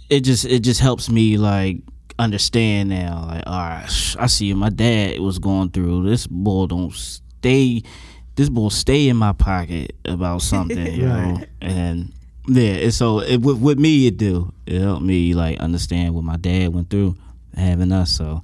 [0.10, 1.82] it just it just helps me like
[2.22, 3.26] understand now.
[3.28, 6.28] Like, all right, I see my dad was going through this.
[6.28, 7.84] Bull don't stay.
[8.36, 11.41] This bull stay in my pocket about something, you know.
[11.59, 12.13] And
[12.47, 16.24] yeah, and so it, with, with me, it do it helped me like understand what
[16.24, 17.15] my dad went through
[17.55, 18.11] having us.
[18.11, 18.41] So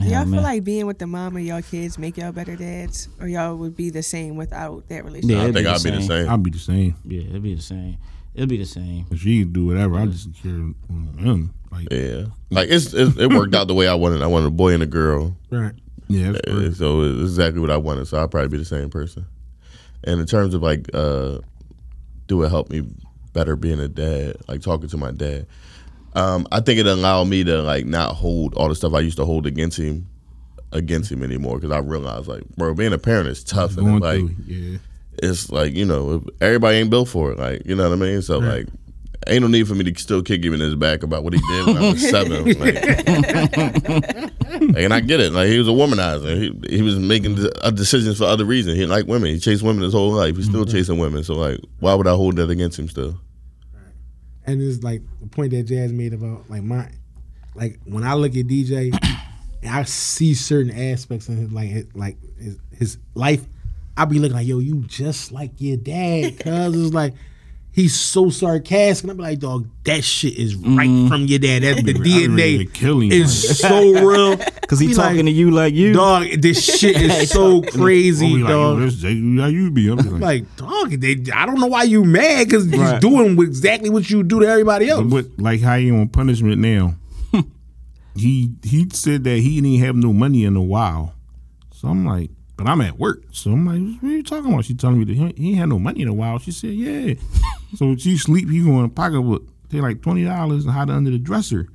[0.00, 0.32] yeah, y'all man.
[0.32, 3.56] feel like being with the mom of y'all kids make y'all better dads, or y'all
[3.56, 5.36] would be the same without that relationship?
[5.36, 6.08] Yeah, I it'd think be I'd the be the same.
[6.08, 6.28] same.
[6.28, 6.96] I'll be the same.
[7.04, 7.96] yeah, it'd be the same.
[8.34, 9.06] It'll be the same.
[9.16, 11.54] She can do whatever, I just care on him.
[11.74, 14.22] Like, yeah, Yeah, like it's, it's it worked out the way I wanted.
[14.22, 15.36] I wanted a boy and a girl.
[15.50, 15.72] Right.
[16.08, 18.06] that's Uh, so it's exactly what I wanted.
[18.06, 19.26] So I'll probably be the same person.
[20.04, 21.38] And in terms of like, uh,
[22.26, 22.86] do it help me
[23.32, 24.36] better being a dad?
[24.48, 25.46] Like talking to my dad.
[26.14, 29.16] Um, I think it allowed me to like not hold all the stuff I used
[29.16, 30.06] to hold against him
[30.72, 33.98] against him anymore because I realized like, bro, being a parent is tough and going
[34.00, 34.78] like through, yeah.
[35.22, 37.38] it's like you know everybody ain't built for it.
[37.38, 38.22] Like you know what I mean.
[38.22, 38.58] So Right.
[38.58, 38.66] like
[39.26, 41.40] ain't no need for me to still kick him in his back about what he
[41.40, 42.44] did when I was seven.
[42.44, 42.76] Like,
[44.76, 45.32] and I get it.
[45.32, 46.36] Like he was a womanizer.
[46.36, 48.76] He he was making uh, decisions for other reasons.
[48.76, 49.30] He didn't women.
[49.30, 50.36] He chased women his whole life.
[50.36, 51.24] He's still chasing women.
[51.24, 53.18] So like, why would I hold that against him still?
[54.46, 56.88] and it's like the point that Jazz made about like my,
[57.54, 58.92] like when I look at DJ,
[59.62, 63.44] and I see certain aspects in his like his, like his, his life.
[63.96, 67.14] I be looking like, yo, you just like your dad, cause it's like.
[67.74, 71.08] He's so sarcastic, and I'm like, dog, that shit is right mm-hmm.
[71.08, 71.64] from your dad.
[71.64, 73.10] That the I'd be ready to DNA him.
[73.10, 74.36] is so real.
[74.64, 75.92] Because he talking like, to you like you.
[75.92, 78.78] Dog, this shit is so crazy, like, dog.
[78.80, 79.90] how you be?
[79.90, 83.90] I'm like, like, dog, they, I don't know why you mad because he's doing exactly
[83.90, 85.04] what you do to everybody else.
[85.04, 86.94] But like how you on punishment now.
[88.16, 91.14] he he said that he didn't have no money in a while.
[91.72, 93.22] So I'm like, but I'm at work.
[93.32, 94.64] So I'm like, what are you talking about?
[94.64, 96.38] She telling me that he, he ain't had no money in a while.
[96.38, 97.14] She said, yeah.
[97.76, 99.44] So she sleep, he going to pocketbook.
[99.70, 101.68] They like twenty dollars and hide it under the dresser.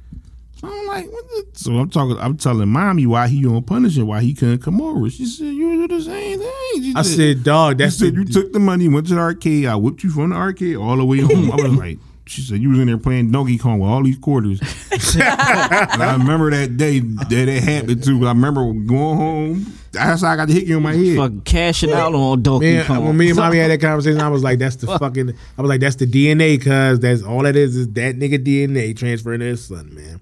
[0.60, 1.46] So I'm like, what the?
[1.54, 2.18] So I'm talking.
[2.18, 5.10] I'm telling mommy why he on punishment, why he couldn't come over.
[5.10, 6.84] She said, you do the same thing.
[6.84, 9.66] She I said, dog, that's said the, you took the money, went to the arcade.
[9.68, 11.52] I whipped you from the arcade all the way home.
[11.52, 14.18] I was like, she said you was in there playing Donkey Kong with all these
[14.18, 14.60] quarters.
[14.92, 18.26] and I remember that day that it happened too.
[18.26, 19.79] I remember going home.
[19.92, 21.18] That's how I got the hickey on my head.
[21.18, 23.06] Fucking cashing out on Donkey Man, Kong.
[23.06, 25.70] when me and mommy had that conversation, I was like, "That's the fucking." I was
[25.70, 29.46] like, "That's the DNA," cause that's all that is is that nigga DNA transferring to
[29.48, 30.20] his son, man.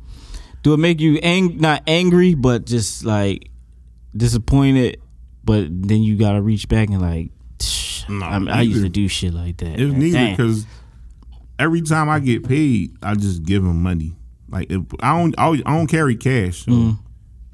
[0.64, 3.50] Do it make you ang- not angry, but just like
[4.16, 5.02] disappointed?
[5.44, 7.32] But then you gotta reach back and like,
[8.10, 9.80] No, I, mean, I used to do shit like that.
[9.80, 10.66] It's neither because
[11.60, 14.16] every time I get paid, I just give him money.
[14.50, 16.66] Like if I don't, I don't- I don't carry cash.
[16.66, 16.98] So Mm.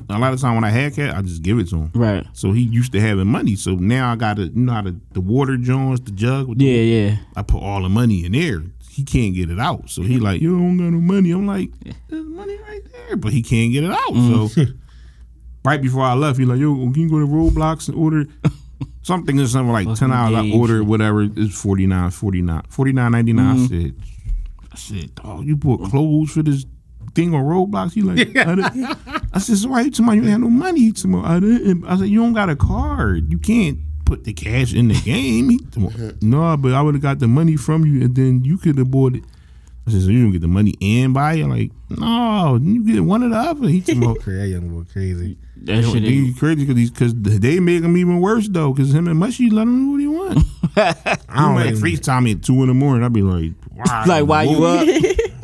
[0.10, 1.91] A lot of time when I had cash, I just give it to him.
[1.93, 2.26] right?
[2.34, 3.56] So he used to having money.
[3.56, 6.47] So now I got to, you know how the, the water joints, the jug.
[6.47, 7.18] With the Yeah, yeah.
[7.36, 8.64] I put all the money in there.
[8.89, 9.89] He can't get it out.
[9.89, 11.32] So he like, you don't got no money.
[11.32, 11.72] I'm like,
[12.10, 14.14] there's money right there, but he can't get it out.
[14.14, 14.78] So mm.
[15.66, 18.26] right before I left, he like, yo, can you go to Roblox and order
[19.01, 20.36] something or something like ten hours?
[20.36, 21.24] I ordered whatever.
[21.24, 22.70] It's 49 49 49.99.
[22.70, 23.66] I mm-hmm.
[23.66, 23.95] said,
[24.72, 26.66] I said, dog, you bought clothes for this
[27.16, 27.93] thing on Roblox?
[27.93, 28.95] He like, I,
[29.34, 30.80] I said, so why you talking about you ain't had no money?
[30.82, 31.93] He talking about, I.
[31.93, 33.32] I said, you don't got a card.
[33.32, 35.49] You can't put the cash in the game.
[35.49, 38.43] He talking about, no, but I would have got the money from you and then
[38.43, 39.24] you could have bought it.
[39.86, 41.45] I said, so you don't get the money and buy it?
[41.45, 43.68] Like, no, you get one or the other.
[43.68, 45.38] He talking about, That young boy crazy.
[45.57, 46.03] That Yo, shit.
[46.03, 48.72] they ain't- crazy because because they make him even worse though.
[48.74, 50.39] Because him and Mushy let him do what he want.
[50.78, 53.03] I I'm don't like even- FaceTime at two in the morning.
[53.03, 54.05] I'd be like, why?
[54.07, 54.88] Like why you up?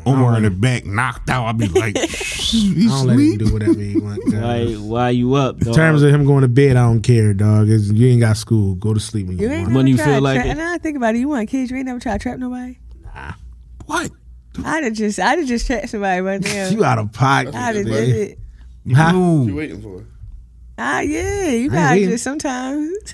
[0.06, 1.46] Omar in the back knocked out.
[1.48, 3.40] I'd be like, I don't let him sleep.
[3.40, 4.26] do whatever he wants.
[4.34, 5.58] Why why you up?
[5.60, 5.68] Dog?
[5.68, 7.70] In terms of him going to bed, I don't care, dog.
[7.70, 8.76] It's, you ain't got school.
[8.76, 9.76] Go to sleep when you, You ain't want.
[9.76, 10.56] When you tried feel like tra- it.
[10.58, 11.20] Now I think about it.
[11.20, 11.72] You want kids?
[11.72, 12.78] You ain't never tried to trap nobody.
[13.04, 13.34] Nah.
[13.86, 14.12] What?
[14.66, 16.72] I'd have just, I'd have just trapped somebody right there.
[16.72, 17.56] You out of pocket.
[17.56, 17.94] I'd have man.
[17.94, 18.40] did it.
[18.96, 19.12] Huh?
[19.14, 20.04] You waiting for?
[20.78, 23.14] Ah, yeah, you ain't gotta just sometimes.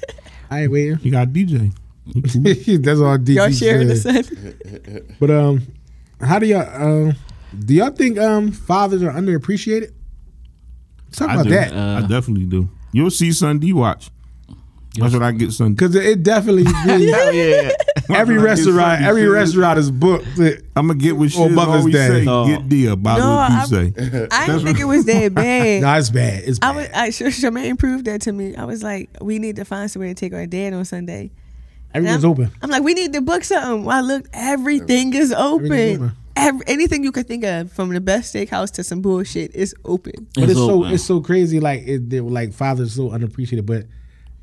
[0.51, 0.99] I ain't waiting.
[1.01, 1.73] You got DJ.
[2.05, 4.25] That's all DC Y'all sharing the said.
[4.25, 5.15] sun.
[5.19, 5.61] But um,
[6.21, 7.15] how do y'all um,
[7.57, 9.91] do y'all think um fathers are underappreciated?
[11.07, 11.49] Let's talk I about do.
[11.51, 12.69] that Uh, I definitely do.
[12.91, 14.09] You'll see Sunday watch.
[14.97, 15.73] That's what I get Sunday.
[15.75, 17.71] because it definitely be, yeah.
[18.17, 20.25] every When I get restaurant every food, restaurant is booked.
[20.77, 22.07] I'm gonna get what Or shit Mother's always Day.
[22.07, 22.23] say.
[22.23, 22.45] No.
[22.47, 23.93] Get deal by No, what you I- say.
[24.31, 25.81] I didn't think it was that bad.
[25.81, 26.43] No, it's bad.
[26.45, 26.75] It's I bad.
[26.77, 28.55] was, I, Sh- Charmaine proved that to me.
[28.55, 31.31] I was like, we need to find somewhere to take our dad on Sunday.
[31.95, 32.51] Everything's I'm- open.
[32.61, 33.85] I'm like, we need to book something.
[33.85, 35.65] Well, I looked, everything is open.
[35.65, 36.17] Everything's open.
[36.37, 40.27] Every, anything you could think of, from the best steakhouse to some bullshit, is open.
[40.35, 40.91] But it's, so open.
[40.91, 41.61] it's so crazy.
[41.61, 43.85] Like it, they like fathers so unappreciated, but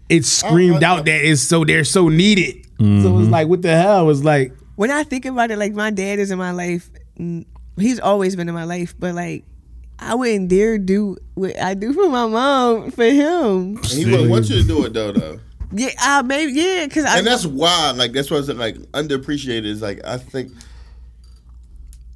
[0.09, 2.64] it oh, screamed oh, out that it's so they're so needed.
[2.78, 3.30] So it's mm-hmm.
[3.30, 4.09] like what the hell?
[4.09, 6.90] It's like When I think about it, like my dad is in my life.
[7.76, 9.44] He's always been in my life, but like.
[9.98, 13.76] I wouldn't dare do what I do for my mom for him.
[13.76, 15.38] And he wouldn't want you to do it though, though.
[15.74, 19.64] Yeah, I maybe yeah, because I and that's why, like, that's why it's like underappreciated.
[19.64, 20.52] Is like I think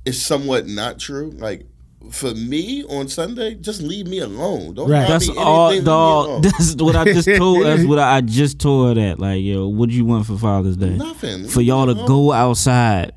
[0.04, 1.30] it's somewhat not true.
[1.36, 1.66] Like
[2.11, 4.74] for me on Sunday, just leave me alone.
[4.74, 5.09] Don't Right.
[5.09, 6.26] That's me all, anything, leave dog.
[6.26, 6.40] alone.
[6.42, 7.64] That's what I just told.
[7.66, 9.18] That's what I just told her that.
[9.18, 10.90] Like, yo, what do you want for Father's Day?
[10.96, 11.48] Nothing.
[11.48, 13.12] For y'all to go outside,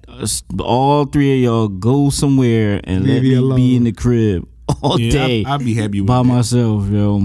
[0.60, 3.56] all three of y'all go somewhere and Leave let me me alone.
[3.58, 4.48] be in the crib
[4.82, 6.24] all Yeah, day I, I'd be happy with by that.
[6.24, 7.22] myself, yo.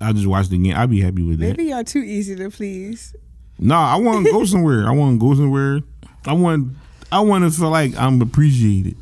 [0.00, 0.76] I just watched the game.
[0.76, 1.56] I'd be happy with that.
[1.56, 3.14] maybe y'all too easy to please.
[3.58, 4.86] No, I want to go somewhere.
[4.86, 5.80] I want to go somewhere.
[6.26, 6.76] I want.
[7.10, 8.96] I want to feel like I'm appreciated.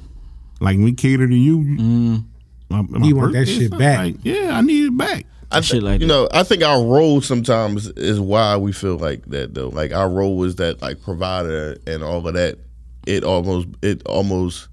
[0.61, 1.61] Like we cater to you.
[1.61, 2.24] you mm.
[2.70, 3.99] my, my You want that shit back.
[3.99, 5.26] Like, yeah, I need it back.
[5.51, 6.12] I Shit like you that.
[6.12, 9.68] know, I think our role sometimes is why we feel like that though.
[9.68, 12.59] Like our role is that like provider and all of that.
[13.07, 14.68] it almost it almost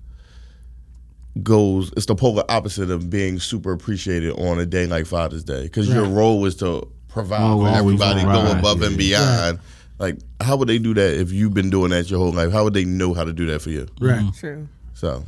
[1.42, 5.64] goes it's the polar opposite of being super appreciated on a day like Father's Day
[5.64, 8.88] because your role is to provide Oh, for always everybody, go above yeah.
[8.88, 9.60] and beyond.
[10.00, 12.52] Like, how would they do that if you've been doing that your whole life?
[12.52, 13.88] How would they know how to do that for you?
[14.02, 14.20] Right.
[14.20, 14.30] Mm-hmm.
[14.32, 14.68] True.
[14.96, 15.24] So,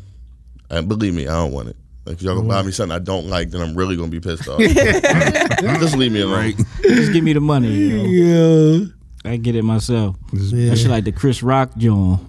[0.70, 1.76] and believe me, I don't want it.
[2.06, 4.20] Like, if y'all gonna buy me something I don't like, then I'm really gonna be
[4.20, 4.60] pissed off.
[4.60, 6.54] Just leave me alone.
[6.84, 7.72] Just give me the money.
[7.72, 8.84] You know?
[9.24, 9.32] Yeah.
[9.32, 10.16] I get it myself.
[10.34, 10.70] Yeah.
[10.70, 12.22] That shit like the Chris Rock joint.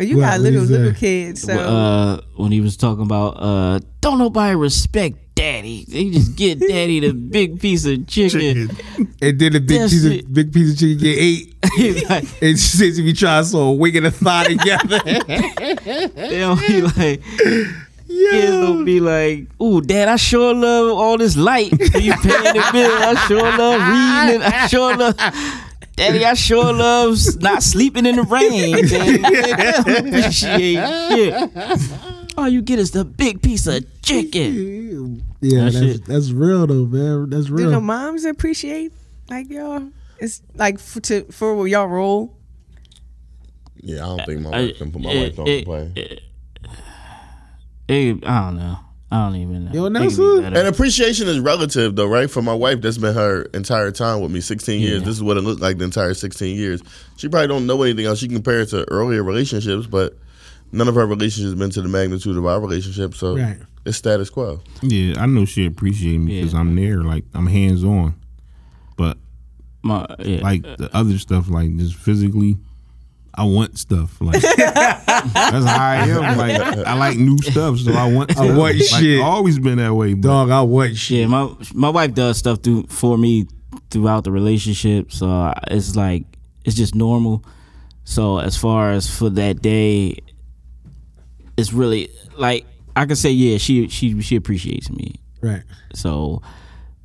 [0.00, 0.96] But you What- got little little that?
[0.96, 5.84] kids, so uh, when he was talking about uh, don't nobody respect daddy.
[5.86, 8.70] They just get daddy the big piece of chicken.
[9.20, 10.24] And then the big That's piece it.
[10.24, 11.54] of big piece of chicken get ate.
[11.76, 15.00] He's like, And she says if you try so a wing and a thigh together.
[15.04, 17.22] they don't be like.
[18.30, 21.70] Kids don't be like, "Ooh, Dad, I sure love all this light.
[21.72, 22.90] You paying the bill?
[23.02, 24.42] I sure love reading.
[24.42, 25.14] I sure love,
[26.00, 28.86] Daddy, I sure love not sleeping in the rain.
[28.88, 31.90] Daddy, appreciate shit.
[32.38, 35.22] All you get is the big piece of chicken.
[35.40, 37.28] yeah, That that's, that's real though, man.
[37.30, 37.66] That's real.
[37.66, 38.92] do the moms appreciate
[39.28, 39.90] like y'all?
[40.18, 42.34] It's like for, to for y'all role.
[43.76, 45.60] Yeah, I don't think my I- wife can put my it- wife on it- the
[45.60, 45.92] uh, plane.
[47.88, 48.78] It- I don't know.
[49.12, 49.72] I don't even know.
[49.72, 50.44] Yo, They could Nelson?
[50.56, 52.30] And appreciation is relative, though, right?
[52.30, 55.00] For my wife, that's been her entire time with me, 16 years.
[55.00, 55.04] Yeah.
[55.06, 56.80] This is what it looked like the entire 16 years.
[57.16, 58.20] She probably don't know anything else.
[58.20, 60.16] She can compare it to earlier relationships, but
[60.70, 63.14] none of her relationships been to the magnitude of our relationship.
[63.16, 63.58] So Right.
[63.84, 64.60] it's status quo.
[64.82, 66.60] Yeah, I know she appreciate me because Yeah.
[66.60, 67.02] I'm there.
[67.02, 68.14] Like I'm hands on,
[68.96, 69.18] but
[69.82, 70.40] My, yeah.
[70.40, 72.58] like the other stuff, like just physically,
[73.34, 74.20] I want stuff.
[74.20, 76.38] Like that's how I am.
[76.38, 78.32] Like I like new stuff, so I want.
[78.32, 78.46] Stuff.
[78.46, 79.20] want like, shit.
[79.20, 80.14] Always been that way.
[80.14, 81.28] But Dog, I want shit.
[81.28, 83.46] My my wife does stuff through for me
[83.90, 86.24] throughout the relationship, so it's like
[86.64, 87.44] it's just normal.
[88.04, 90.18] So as far as for that day,
[91.56, 92.66] it's really like
[92.96, 95.16] I can say, yeah, she she she appreciates me.
[95.40, 95.62] Right.
[95.94, 96.42] So,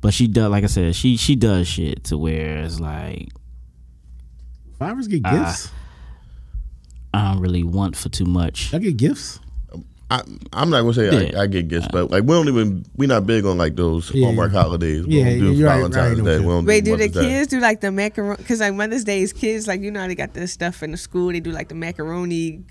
[0.00, 3.28] but she does, like I said, she she does shit to where it's like
[4.78, 5.70] Fathers get gifts.
[7.16, 8.72] I don't really want for too much.
[8.74, 9.40] I get gifts.
[10.08, 11.36] I, I'm not gonna say Yeah.
[11.36, 14.14] I, I get gifts, but like we don't even we're not big on like those
[14.14, 14.26] Yeah.
[14.26, 15.04] Hallmark holidays.
[15.04, 16.38] We Yeah, don't do you're right, Valentine's right, Day.
[16.38, 17.20] We don't Wait, do the Mother's Day.
[17.28, 18.36] kids do like the macaroni?
[18.36, 20.92] Because like Mother's Day is kids like you know how they got this stuff in
[20.92, 21.32] the school.
[21.32, 22.64] They do like the macaroni c-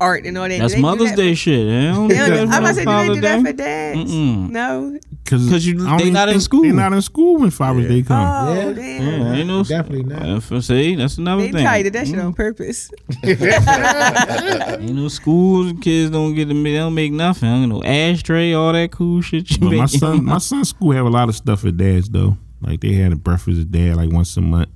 [0.00, 0.50] art and all that.
[0.54, 1.66] Do That's they do Mother's that Day for- shit.
[1.66, 3.52] They don't They do don't I'm for about to say, do they do that for
[3.52, 4.12] dads?
[4.12, 4.50] Mm-mm.
[4.50, 4.98] No.
[5.24, 6.62] because 'Cause you- they not in school.
[6.62, 8.48] They not in school when Father's Day come.
[8.48, 8.72] Oh Yeah.
[8.72, 9.02] damn.
[9.22, 10.22] Yeah, ain't no Definitely not.
[10.28, 11.64] Uh, for see, that's another They thing.
[11.64, 12.90] probably did that shit on purpose.
[13.24, 15.72] Ain't no schools.
[15.80, 16.62] Kids don't get to.
[16.62, 17.48] They don't make nothing.
[17.48, 19.50] Ain't no ashtray, all that cool shit.
[19.50, 22.36] You But my son, my son's school have a lot of stuff at dad's though.
[22.60, 24.68] Like they had a breakfast at dad like once a month.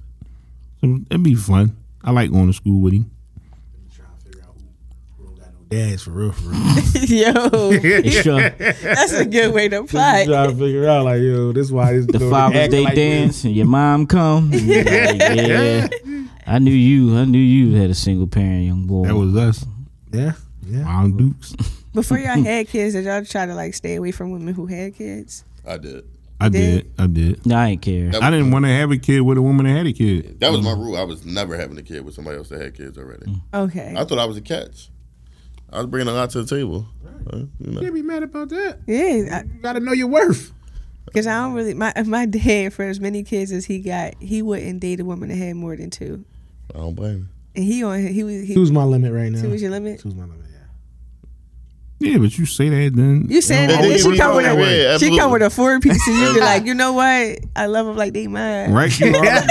[0.81, 1.77] So it'd be fun.
[2.05, 3.11] I like going to school with him.
[5.69, 6.59] Dads for real, for real.
[7.09, 7.33] Yo,
[7.73, 10.21] that's a good way to apply.
[10.21, 10.27] it.
[10.27, 13.67] trying to figure out like, yo, this why this the Father's Day dance and your
[13.67, 14.51] mom come.
[14.51, 15.89] like, yeah,
[16.47, 17.19] I knew you.
[17.19, 19.09] I knew you had a single parent, young boy.
[19.09, 19.67] That was us.
[20.11, 20.33] Yeah,
[20.67, 20.85] yeah.
[20.85, 21.55] Mom Dukes.
[21.93, 24.95] Before y'all had kids, did y'all try to like stay away from women who had
[24.95, 25.45] kids?
[25.67, 26.09] I did.
[26.41, 26.85] I did?
[26.85, 26.93] did.
[26.99, 27.47] I did.
[27.47, 28.11] No, I ain't care.
[28.11, 30.41] That I didn't want to have a kid with a woman that had a kid.
[30.41, 30.79] that was my mm.
[30.79, 30.97] rule.
[30.97, 33.27] I was never having a kid with somebody else that had kids already.
[33.27, 33.41] Mm.
[33.53, 33.95] Okay.
[33.97, 34.91] I thought I was a catch.
[35.73, 36.87] I was bringing a lot to the table.
[37.31, 37.81] Uh, you know.
[37.81, 38.79] Can't be mad about that.
[38.87, 40.53] Yeah, You gotta know your worth.
[41.07, 41.75] because I don't really.
[41.75, 45.29] My my dad, for as many kids as he got, he wouldn't date a woman
[45.29, 46.25] that had more than two.
[46.75, 47.29] I don't blame him.
[47.55, 49.43] And he on he was he Two's my limit right now.
[49.43, 50.01] two was your limit.
[50.01, 50.47] Two's my limit.
[52.01, 52.13] Yeah.
[52.13, 53.27] Yeah, but you say that then.
[53.29, 55.81] You saying that then she come with yeah, a yeah, she come with a four
[55.81, 57.41] piece and you be like, you know what?
[57.57, 58.71] I love them like they mine.
[58.73, 58.97] Right?
[59.01, 59.47] You already,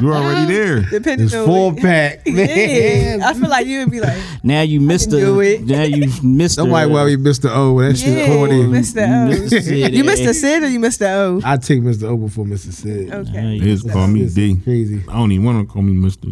[0.00, 0.80] you already there.
[0.82, 2.20] Depending It's on full what- pack.
[2.26, 3.22] Yeah, Man.
[3.22, 5.40] I feel like you would be like, Now you missed the.
[5.40, 5.62] it.
[5.66, 6.62] Now you missed the.
[6.62, 7.50] Somebody well, you Mr.
[7.52, 7.80] O.
[7.80, 8.60] That shit yeah, corny.
[8.60, 9.26] you missed the O.
[9.26, 11.40] missed the Sid, You missed the Sid or you missed the O?
[11.44, 12.04] I take Mr.
[12.04, 12.72] O before Mr.
[12.72, 13.12] Sid.
[13.12, 13.32] Okay.
[13.32, 14.56] Yeah, They just call me D.
[14.62, 15.02] Crazy.
[15.08, 16.28] I don't even want to call me Mister.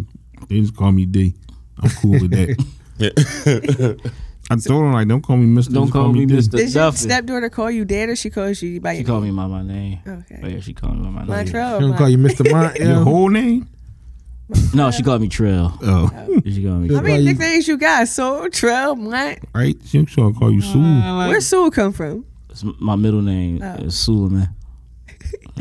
[0.48, 1.34] They just call me D.
[1.80, 4.12] I'm cool with that.
[4.50, 5.72] I told them like, don't call me Mister.
[5.74, 6.50] Don't just call me Mr.
[6.52, 9.46] Did your stepdaughter call you dad or she calls you by She called me by
[9.46, 10.00] my name.
[10.06, 10.40] Oh, okay.
[10.42, 11.28] Oh, yeah, she called me by my name.
[11.28, 11.80] Montreal.
[11.80, 12.50] She don't call you Mr.
[12.50, 12.76] Mont.
[12.80, 13.68] Your whole name?
[14.72, 15.76] No, she called me Trill.
[15.82, 16.40] Oh, oh.
[16.46, 16.88] She called me.
[16.88, 18.08] How Call many you- nicknames you got?
[18.08, 19.38] Soul, Trail, Mont.
[19.54, 19.76] right.
[19.84, 20.80] She sure call you Sue.
[20.80, 22.24] I like- Where's Soul come from?
[22.48, 23.74] It's my middle name Oh.
[23.84, 24.48] is Suleiman.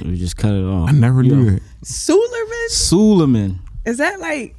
[0.05, 0.87] we just cut it off.
[0.87, 1.61] I never You knew know, that.
[1.83, 2.69] Suleiman?
[2.69, 4.55] Suleiman, Is that like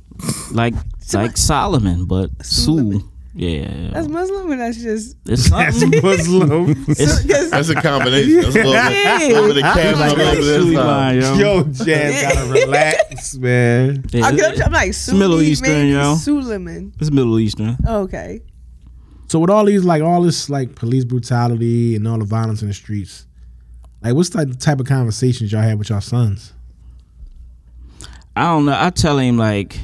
[0.52, 0.74] like
[1.14, 3.08] like Solomon, but Sue.
[3.40, 5.80] Yeah, That's Muslim, and that's just it's That's.
[6.02, 6.70] Muslim.
[6.88, 8.40] It's, That's a combination.
[8.40, 11.38] That's a little bit, a little bit of cash, a little bit of Suleiman, Islam.
[11.38, 11.54] yo.
[11.54, 14.04] Yo, Jazz gotta relax, man.
[14.10, 16.16] Yeah, I'm, I'm like Sunni, Middle Eastern, maybe yo.
[16.16, 16.92] Suleiman.
[16.98, 17.76] it's Middle Eastern.
[17.86, 18.40] Okay.
[19.28, 22.66] So with all these like all this like police brutality and all the violence in
[22.66, 23.24] the streets,
[24.02, 26.54] like what's the type of conversations y'all have with y'all sons?
[28.34, 28.76] I don't know.
[28.76, 29.78] I tell him like,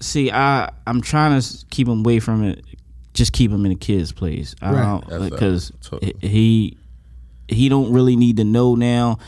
[0.00, 2.64] see, I I'm trying to keep him away from it.
[3.14, 4.54] Just keep him in the kid's place.
[4.62, 5.00] I Right.
[5.08, 6.14] don't because totally.
[6.20, 6.76] he
[7.48, 9.18] he don't really need to know now.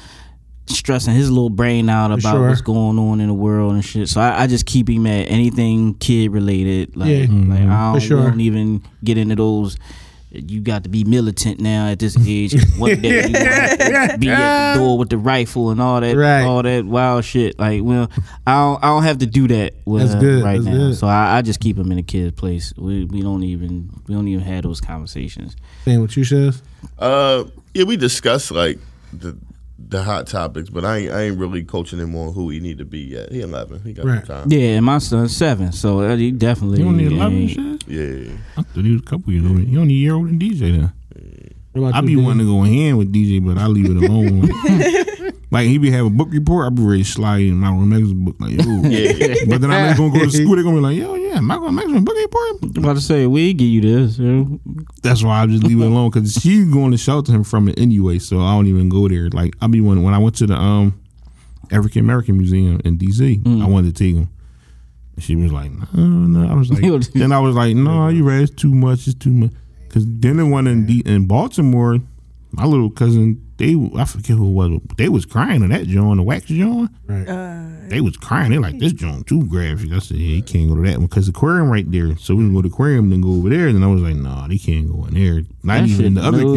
[0.67, 2.49] Stressing his little brain out about sure.
[2.49, 4.09] what's going on in the world and shit.
[4.09, 6.97] So I, I just keep him at anything kid related.
[6.97, 7.21] Like, Yeah.
[7.23, 7.93] like I mm-hmm.
[7.95, 8.31] For don't, sure.
[8.31, 9.77] don't even get into those.
[10.33, 12.55] You got to be militant now at this age.
[12.79, 16.43] One day you wanna be at the door with the rifle and all that, Right.
[16.45, 17.59] all that wild shit.
[17.59, 18.09] Like, well,
[18.47, 20.73] I don't, I don't have to do that with That's her good, right that's now.
[20.73, 20.97] good.
[20.97, 22.73] So I, I just keep them in a kid's place.
[22.77, 25.57] We we don't even we don't even have those conversations.
[25.85, 26.63] Same with you, Shaz?
[26.99, 28.79] Uh, yeah, we discussed like
[29.13, 29.37] the
[29.89, 32.79] the hot topics, but I ain't, I ain't really coaching him on who he need
[32.79, 33.33] to be yet.
[33.33, 33.83] He eleven.
[33.83, 34.27] He got Right.
[34.27, 34.53] some time.
[34.53, 36.81] Yeah, and my son's seven, so uh, he definitely.
[36.81, 37.89] You only eleven ain't- shit.
[37.89, 38.33] Yeah.
[38.57, 39.61] I thought he was a couple years older.
[39.61, 40.93] He only a year older than DJ then.
[41.73, 44.41] What I you, be wanting to go hand with DJ, but I leave it alone.
[45.53, 47.73] Like, like, he be have a book report, I be ready to slide in my
[47.73, 48.83] magazine book like, yo.
[48.85, 49.35] Yeah.
[49.49, 50.55] But then I'm gonna go to school.
[50.55, 52.63] They're gonna be like, yo, yeah, am I gonna make some book report?
[52.77, 54.19] I'm about to say we give you this.
[54.19, 54.61] you know.
[55.03, 57.79] That's why I just leave it alone because she's going to shelter him from it
[57.79, 58.19] anyway.
[58.21, 59.29] So I don't even go there.
[59.31, 61.01] Like I be when when I went to the um
[61.73, 64.29] African American Museum in DC, I wanted to take him.
[65.17, 66.49] And she was like, no, no.
[66.51, 66.83] I was like,
[67.13, 68.43] then I was like, no, you right?
[68.43, 69.07] It's too much.
[69.09, 69.51] It's too much.
[69.89, 71.99] Because then the one in D- in Baltimore,
[72.53, 74.81] my little cousin, they I forget who it was.
[74.85, 76.91] but They was crying on that joint, the wax joint.
[77.07, 77.29] Right.
[77.29, 78.51] Uh, they was crying.
[78.51, 79.93] They like this joint too graphic.
[79.93, 82.17] I said, yeah, he can't go to that one because the aquarium right there.
[82.17, 83.69] So we can go to the aquarium, then go over there.
[83.69, 85.43] And then I was like, nah, they can't go in there.
[85.63, 86.55] Not That even shit the other no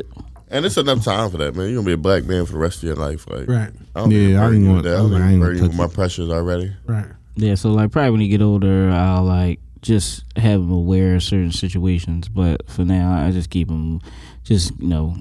[0.00, 0.08] kids.
[0.50, 1.66] And it's enough time for that, man.
[1.66, 3.26] You're gonna be a black man for the rest of your life.
[3.28, 4.94] Like, Right, I don't Yeah, I burden didn't want- that.
[4.96, 5.92] I I was don't like, I ain't gonna burden you with my it.
[5.94, 6.72] pressures already.
[6.86, 7.06] right.
[7.36, 11.22] Yeah, so like probably when you get older, I'll like just have him aware of
[11.22, 12.28] certain situations.
[12.28, 14.00] But for now, I just keep him,
[14.44, 15.16] just you know,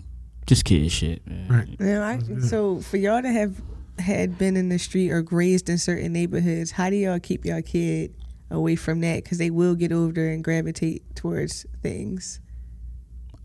[0.52, 1.26] just kid shit.
[1.26, 1.48] Man.
[1.48, 1.68] Right.
[1.80, 3.56] Yeah, I, so for y'all to have
[4.00, 7.62] had been in the street or grazed in certain neighborhoods, how do y'all keep y'all
[7.62, 8.14] kid
[8.50, 9.24] away from that?
[9.24, 12.42] Because they will get older and gravitate towards things.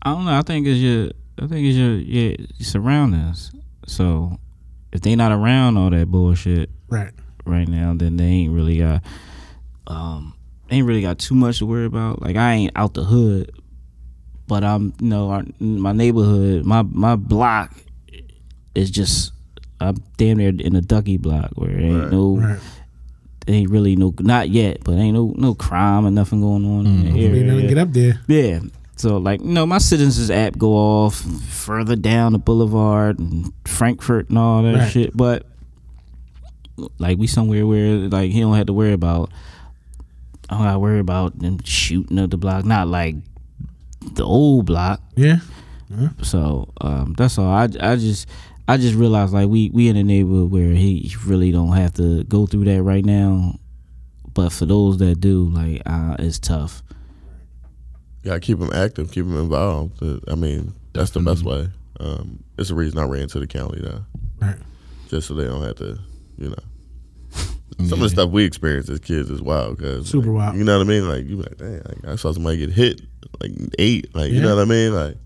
[0.01, 0.37] I don't know.
[0.37, 3.53] I think it's your, I think it's your, your surroundings.
[3.85, 4.37] So
[4.91, 7.13] if they not around all that bullshit Right.
[7.45, 9.01] right now, then they ain't really got,
[9.87, 10.35] um,
[10.69, 12.21] ain't really got too much to worry about.
[12.21, 13.51] Like I ain't out the hood,
[14.47, 17.73] but I'm, you know, our, my neighborhood, my my block
[18.75, 19.33] is just.
[19.79, 22.59] I'm damn near in a ducky block where there ain't no, Right.
[23.47, 26.99] ain't really no, not yet, but ain't no no crime or nothing going on in
[27.03, 27.05] the mm-hmm.
[27.09, 27.43] Hopefully area.
[27.43, 28.19] nothing get up there.
[28.27, 28.59] Yeah.
[28.95, 34.29] So like, you know, my citizens app go off further down the boulevard and Frankford
[34.29, 34.91] and all that Right.
[34.91, 35.15] shit.
[35.15, 35.45] But
[36.97, 39.31] like we somewhere where like he don't have to worry about
[40.49, 42.65] I don't gotta worry about them shooting up the block.
[42.65, 43.13] Not like
[44.15, 45.01] the old block.
[45.15, 45.39] Yeah.
[46.21, 47.47] So um, that's all.
[47.47, 48.27] I, I just
[48.67, 52.23] I just realized like we we in a neighborhood where he really don't have to
[52.25, 53.55] go through that right now.
[54.33, 56.83] But for those that do, like uh, it's tough.
[58.23, 60.03] You gotta keep them active, keep them involved.
[60.03, 61.69] Uh, I mean, that's the best way.
[61.99, 64.03] Um, it's the reason I ran to the county though,
[64.39, 64.57] Right.
[65.07, 65.97] just so they don't have to,
[66.37, 66.55] you know.
[67.87, 69.79] Some of the stuff we experience as kids is wild.
[69.79, 70.57] Cause Super like, wild.
[70.57, 71.07] You know what I mean?
[71.07, 73.01] Like you like, dang, like, I saw somebody get hit
[73.41, 74.13] like eight.
[74.15, 74.93] Like you know what I mean?
[74.93, 75.17] Like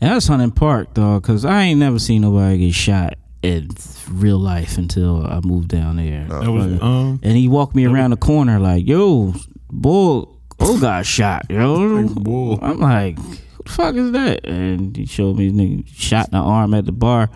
[0.00, 3.68] And that's Hunting Park, dog, because I ain't never seen nobody get shot in
[4.10, 6.26] real life until I moved down there.
[6.28, 9.34] That was um And he walked me around the corner like, yo,
[9.70, 10.24] boy,
[10.60, 12.06] oh got shot, yo.
[12.08, 12.58] bull.
[12.62, 14.46] I'm like, what the fuck is that?
[14.46, 17.30] And he showed me his nigga shot in the arm at the bar.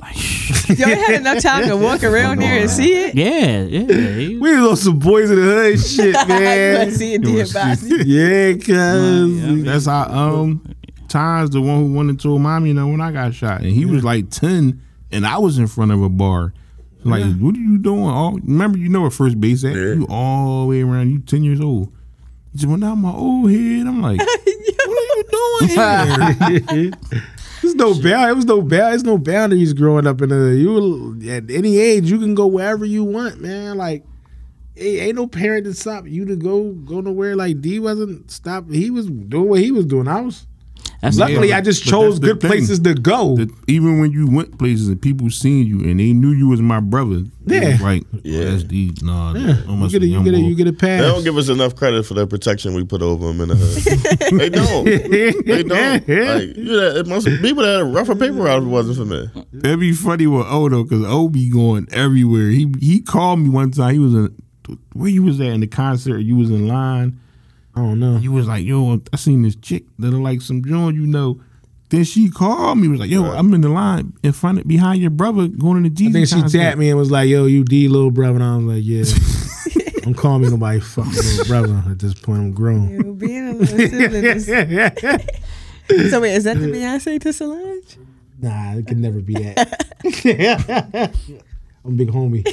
[0.00, 0.16] Like,
[0.78, 3.14] Y'all had enough time to walk around there and see it.
[3.14, 4.38] yeah, yeah.
[4.40, 6.90] We was on some boys in the hood shit, man.
[6.92, 8.04] see a dead body.
[8.06, 9.64] yeah, cuz.
[9.64, 10.74] that's how um
[11.08, 13.62] Times the one who went and told mommy, you know, when I got shot.
[13.62, 16.52] And he was like ten and I was in front of a bar.
[17.02, 18.04] Like, what are you doing?
[18.04, 19.74] All remember you know where first base at?
[19.74, 19.94] Yeah.
[19.94, 21.90] You all the way around, you ten years old.
[22.52, 23.86] He said, Well now my old head.
[23.86, 26.92] I'm like, What are you doing here?
[27.62, 28.30] There's no bound.
[28.30, 28.92] It was no bound.
[28.92, 30.56] There's no boundaries growing up in the.
[30.56, 33.76] You at any age you can go wherever you want, man.
[33.76, 34.04] Like,
[34.76, 37.36] ain't ain't no parent to stop you to go go nowhere.
[37.36, 38.68] Like D wasn't stop.
[38.70, 40.08] He was doing what he was doing.
[40.08, 40.47] I was.
[41.00, 42.50] That's Luckily, Yeah, I just chose good thing.
[42.50, 43.36] places to go.
[43.36, 46.60] that even when you went places and people seen you and they knew you was
[46.60, 47.68] my brother, they Yeah.
[47.74, 48.38] was like, Yeah.
[48.40, 50.72] yeah, that's the nah, yeah, that you get a you get a you get a
[50.72, 51.00] pass.
[51.00, 53.54] They don't give us enough credit for the protection we put over them in the
[53.54, 54.38] hood.
[54.40, 54.84] they don't.
[55.46, 56.08] They don't.
[56.08, 58.96] Like, you know, it must people that had a rougher paper out if it wasn't
[58.98, 59.44] for me.
[59.52, 62.48] That'd be funny with Odo because O be going everywhere.
[62.50, 63.92] He he called me one time.
[63.92, 64.34] He was in
[64.94, 66.18] where you was at in the concert.
[66.18, 67.20] You was in line.
[67.78, 68.16] I don't know.
[68.18, 71.40] You was like, yo, I seen this chick that look like some joint, you know.
[71.90, 72.88] Then she called me.
[72.88, 75.88] Was like, yo, I'm in the line in front of behind your brother going to
[75.88, 76.12] the I Jesus.
[76.12, 76.58] think she concert.
[76.58, 79.04] tapped me and was like, "Yo, you D little brother," and I was like, "Yeah."
[80.02, 81.82] Don't call me nobody fucking little brother.
[81.90, 82.88] At this point, I'm grown.
[82.90, 84.46] You being a little sibling is-
[86.10, 87.96] So wait, is that the Beyonce to Solange?
[88.40, 89.84] Nah, it can never be that.
[91.84, 92.44] I'm a big homie.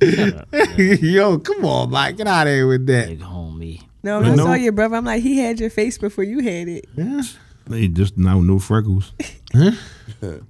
[0.78, 2.16] Yo, come on, Mike.
[2.16, 3.08] Get out of here with that.
[3.08, 3.82] Big homie.
[4.02, 4.96] No, But I no- saw your brother.
[4.96, 6.86] I'm like, he had your face before you had it.
[6.96, 7.22] Yeah.
[7.66, 9.12] They just now no freckles.
[9.54, 9.72] you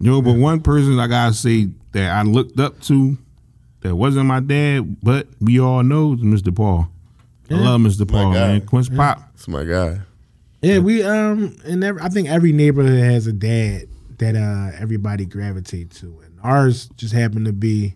[0.01, 3.18] know, but one person I gotta say that I looked up to
[3.82, 6.55] that wasn't my dad, but we all know is Mr.
[6.55, 6.88] Paul.
[7.51, 8.09] I love Mr.
[8.09, 8.38] Paul, guy.
[8.53, 8.66] man.
[8.66, 9.18] Quince Pop.
[9.32, 10.01] That's my guy.
[10.62, 13.88] Yeah, we um, and every, I think every neighborhood has a dad
[14.18, 17.94] that uh everybody gravitates to, and ours just happened to be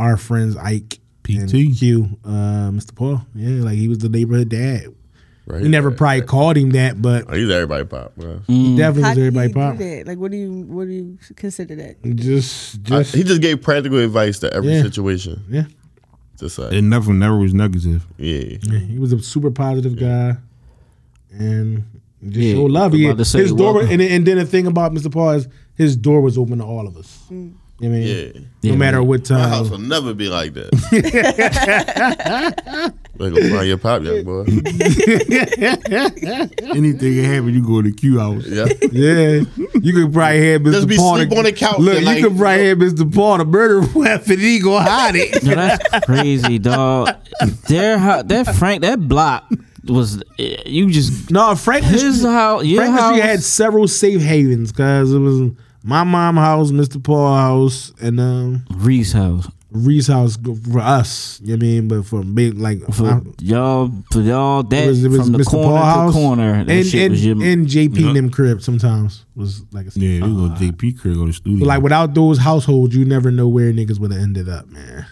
[0.00, 0.98] our friends Ike
[1.28, 1.78] and PT.
[1.78, 2.94] Q, uh, Mr.
[2.94, 3.20] Paul.
[3.34, 4.86] Yeah, like he was the neighborhood dad.
[5.46, 5.62] Right.
[5.62, 8.40] We never probably called him that, but Oh, he's everybody pop, bro.
[8.46, 9.76] he definitely How was do everybody you pop.
[9.78, 10.06] do that?
[10.06, 12.02] Like, what do you what do you consider that?
[12.16, 14.82] Just, I- just he just gave practical advice to every Yeah.
[14.82, 15.42] situation.
[15.48, 15.64] yeah.
[16.38, 18.06] Just like, It never, never was negative.
[18.16, 18.56] yeah.
[18.62, 20.36] Yeah, he was a super positive guy,
[21.32, 21.84] and
[22.28, 22.92] just Yeah, show love.
[22.92, 25.10] I'm He, about to say, his door, and, and then the thing about Mr.
[25.12, 27.24] Paul is his door was open to all of us.
[27.30, 27.52] Mm.
[27.80, 28.34] You know what I mean, Yeah.
[28.34, 29.06] no Yeah, matter man.
[29.08, 29.48] what My time.
[29.48, 30.70] house will never be like that.
[33.16, 34.44] Better go find your pop, young boy.
[36.76, 38.46] Anything can happen, you go to the Q house.
[38.46, 38.66] Yeah.
[38.92, 39.42] Yeah,
[39.80, 40.72] you could probably have Mr.
[40.72, 41.16] Just be Paul.
[41.16, 43.14] sleep on the couch Look, you like, could probably have Mr.
[43.14, 44.38] Paul the murder weapon.
[44.38, 45.42] He gonna hide it.
[45.42, 47.08] No, that's crazy, dog.
[47.68, 49.48] Their hou- that Frank that block
[49.84, 52.64] was eh, you just no, Frank his Street, house.
[52.64, 55.50] Your Franklin house had several safe havens because it was
[55.82, 57.02] my mom house, Mr.
[57.02, 60.36] Paul house, and um, Reese house Reese house
[60.72, 61.40] for us.
[61.44, 61.88] You know what I mean?
[61.88, 65.32] But for big like for my- y'all for y'all that it was, it was from
[65.32, 65.44] the Mr.
[65.46, 66.64] corner Paul to house corner.
[66.64, 68.06] That and shit and, was your and JP Yeah.
[68.08, 71.26] and them crib sometimes was like a Yeah, we go to JP crib, go to
[71.28, 71.64] the studio.
[71.66, 75.06] Like without those households, you never know where niggas would have ended up, man.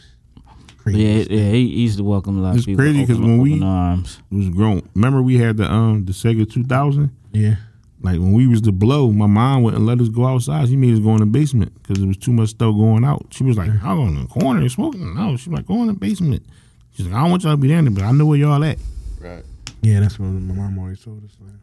[0.78, 1.02] Crazy.
[1.02, 1.50] yeah yeah.
[1.52, 2.82] He, he used to welcome a lot It's of people.
[2.84, 4.18] crazy 'cause open- when we- open arms.
[4.32, 4.82] it was grown.
[4.96, 7.10] Remember we had the um the Sega 2000.
[7.32, 7.54] yeah.
[8.00, 10.68] Like when we was to blow, my mom wouldn't let us go outside.
[10.68, 13.26] She made us go in the basement because there was too much stuff going out.
[13.30, 15.80] She was like, "I'll go in the corner and smoking." No, she was like, "Go
[15.82, 16.44] in the basement."
[16.92, 18.62] She's like, "I don't want y'all to be down there, but I know where y'all
[18.62, 18.78] at."
[19.20, 19.44] Right.
[19.82, 21.32] Yeah, that's what my mom always told us.
[21.40, 21.58] Man.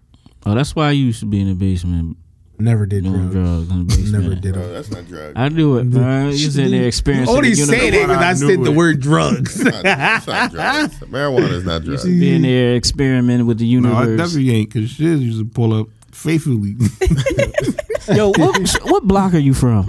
[0.46, 2.18] Oh, that's why I used to be in the basement
[2.58, 3.34] Never did drugs.
[3.34, 4.24] drugs in the basement.
[4.24, 5.34] Never did oh, Bro, that's not drugs.
[5.36, 6.32] I do it, man.
[6.32, 7.36] You was in there experiencing.
[7.36, 8.00] Only the say universe.
[8.00, 9.60] that because I I said knew the word drugs.
[9.60, 11.00] It's not, it's not drugs.
[11.00, 12.06] Marijuana is not drugs.
[12.06, 13.94] Being there experimenting with the universe.
[13.94, 14.14] No, universe.
[14.14, 16.76] it definitely ain't because she used to pull up faithfully.
[18.16, 19.84] Yo, what, what block are you from?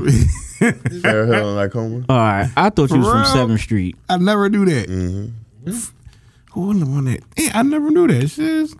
[0.58, 2.04] Fair Hill and Lycoma.
[2.08, 3.24] All right, I thought you was from real?
[3.26, 3.96] Seventh Street.
[4.08, 4.88] I never knew that.
[4.88, 5.78] Mm-hmm.
[6.52, 7.20] Who was the one that?
[7.36, 8.28] Hey, I never knew that.
[8.28, 8.74] Shiz.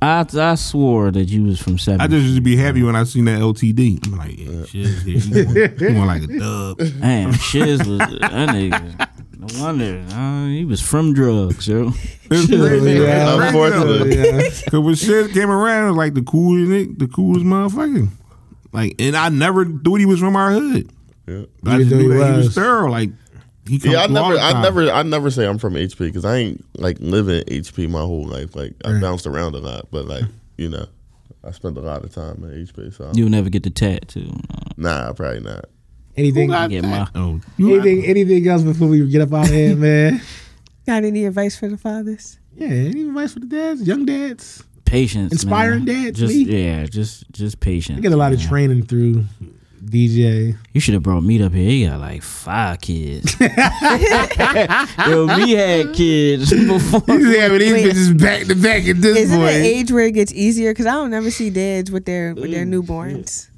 [0.00, 2.02] I I swore that you was from Seventh.
[2.02, 4.06] I just used to be happy when I seen that LTD.
[4.06, 6.78] I'm like, yeah, shiz, yeah, he going, he going like a dub.
[7.00, 9.08] Damn, Shiz was that nigga.
[9.38, 11.92] No wonder uh, he was from drugs, yo.
[12.30, 13.46] yeah.
[13.46, 14.16] Unfortunately.
[14.16, 14.50] yeah.
[14.68, 18.08] Cause when shit came around, it was like the coolest, the coolest motherfucker.
[18.72, 20.90] Like, and I never thought he was from our hood.
[21.26, 21.44] Yeah.
[21.62, 22.54] But I just knew he that he was was.
[22.56, 22.90] thorough.
[22.90, 23.10] Like,
[23.68, 26.24] he come Yeah, I never, the I never, I never say I'm from HP because
[26.24, 28.56] I ain't like living HP my whole life.
[28.56, 30.24] Like I bounced around a lot, but like
[30.56, 30.86] you know,
[31.44, 32.94] I spent a lot of time at HP.
[32.94, 34.32] So You'll never get the tattoo.
[34.76, 35.66] nah, probably not.
[36.18, 37.42] Anything, Get my own.
[37.58, 40.20] anything, anything else before we get up out of here, man?
[40.86, 42.38] Got any advice for the fathers?
[42.56, 44.64] Yeah, any advice for the dads, young dads?
[44.84, 46.04] patience, Inspiring man.
[46.04, 46.44] dads, Just Lee.
[46.44, 47.98] yeah, just just patience.
[47.98, 49.24] I get a lot of training through
[49.84, 50.56] DJ.
[50.72, 51.68] You should have brought me up here.
[51.70, 53.36] He got like five kids.
[53.40, 57.02] Yo, me had kids before.
[57.06, 57.86] He's having these Wait.
[57.86, 59.50] bitches back to back at this Is it point.
[59.56, 60.70] an age where it gets easier?
[60.72, 63.48] Because I don't never see dads with their with their newborns.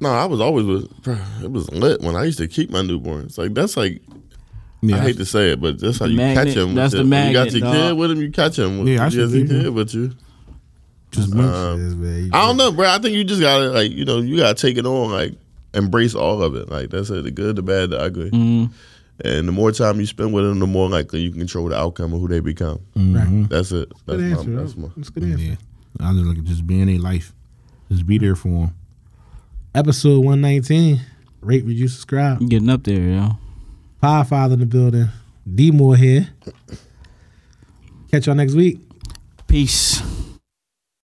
[0.00, 1.08] No, I was always with.
[1.42, 3.38] It was lit when I used to keep my newborns.
[3.38, 4.02] Like that's like.
[4.82, 6.74] Yeah, I hate to say it, but that's how you magnet, catch him.
[6.74, 7.32] That's the, the magnet.
[7.32, 7.74] You got your dog.
[7.74, 8.22] kid with him.
[8.22, 8.86] You catch him.
[8.86, 10.12] Yeah, I should be kid with you.
[11.10, 12.88] Just um, man, I don't know, bro.
[12.88, 15.34] I think you just gotta like you know you gotta take it on, like
[15.74, 16.70] embrace all of it.
[16.70, 17.24] Like that's it.
[17.24, 18.30] The good, the bad, the ugly.
[18.30, 18.72] Mm-hmm.
[19.22, 21.76] And the more time you spend with them, the more likely you can control the
[21.76, 22.80] outcome of who they become.
[22.96, 23.44] Mm-hmm.
[23.46, 23.92] That's it.
[24.06, 24.88] That's, good my, answer, that's my.
[24.96, 25.44] That's good answer.
[25.44, 25.56] Yeah.
[26.00, 27.34] I just like just being a life,
[27.90, 28.74] just be there for them.
[29.74, 31.00] Episode 119.
[31.40, 32.40] Rate, review, subscribe.
[32.48, 33.38] Getting up there, yo.
[34.00, 35.08] father in the building.
[35.52, 36.28] D Moore here.
[38.10, 38.80] Catch y'all next week.
[39.46, 40.02] Peace.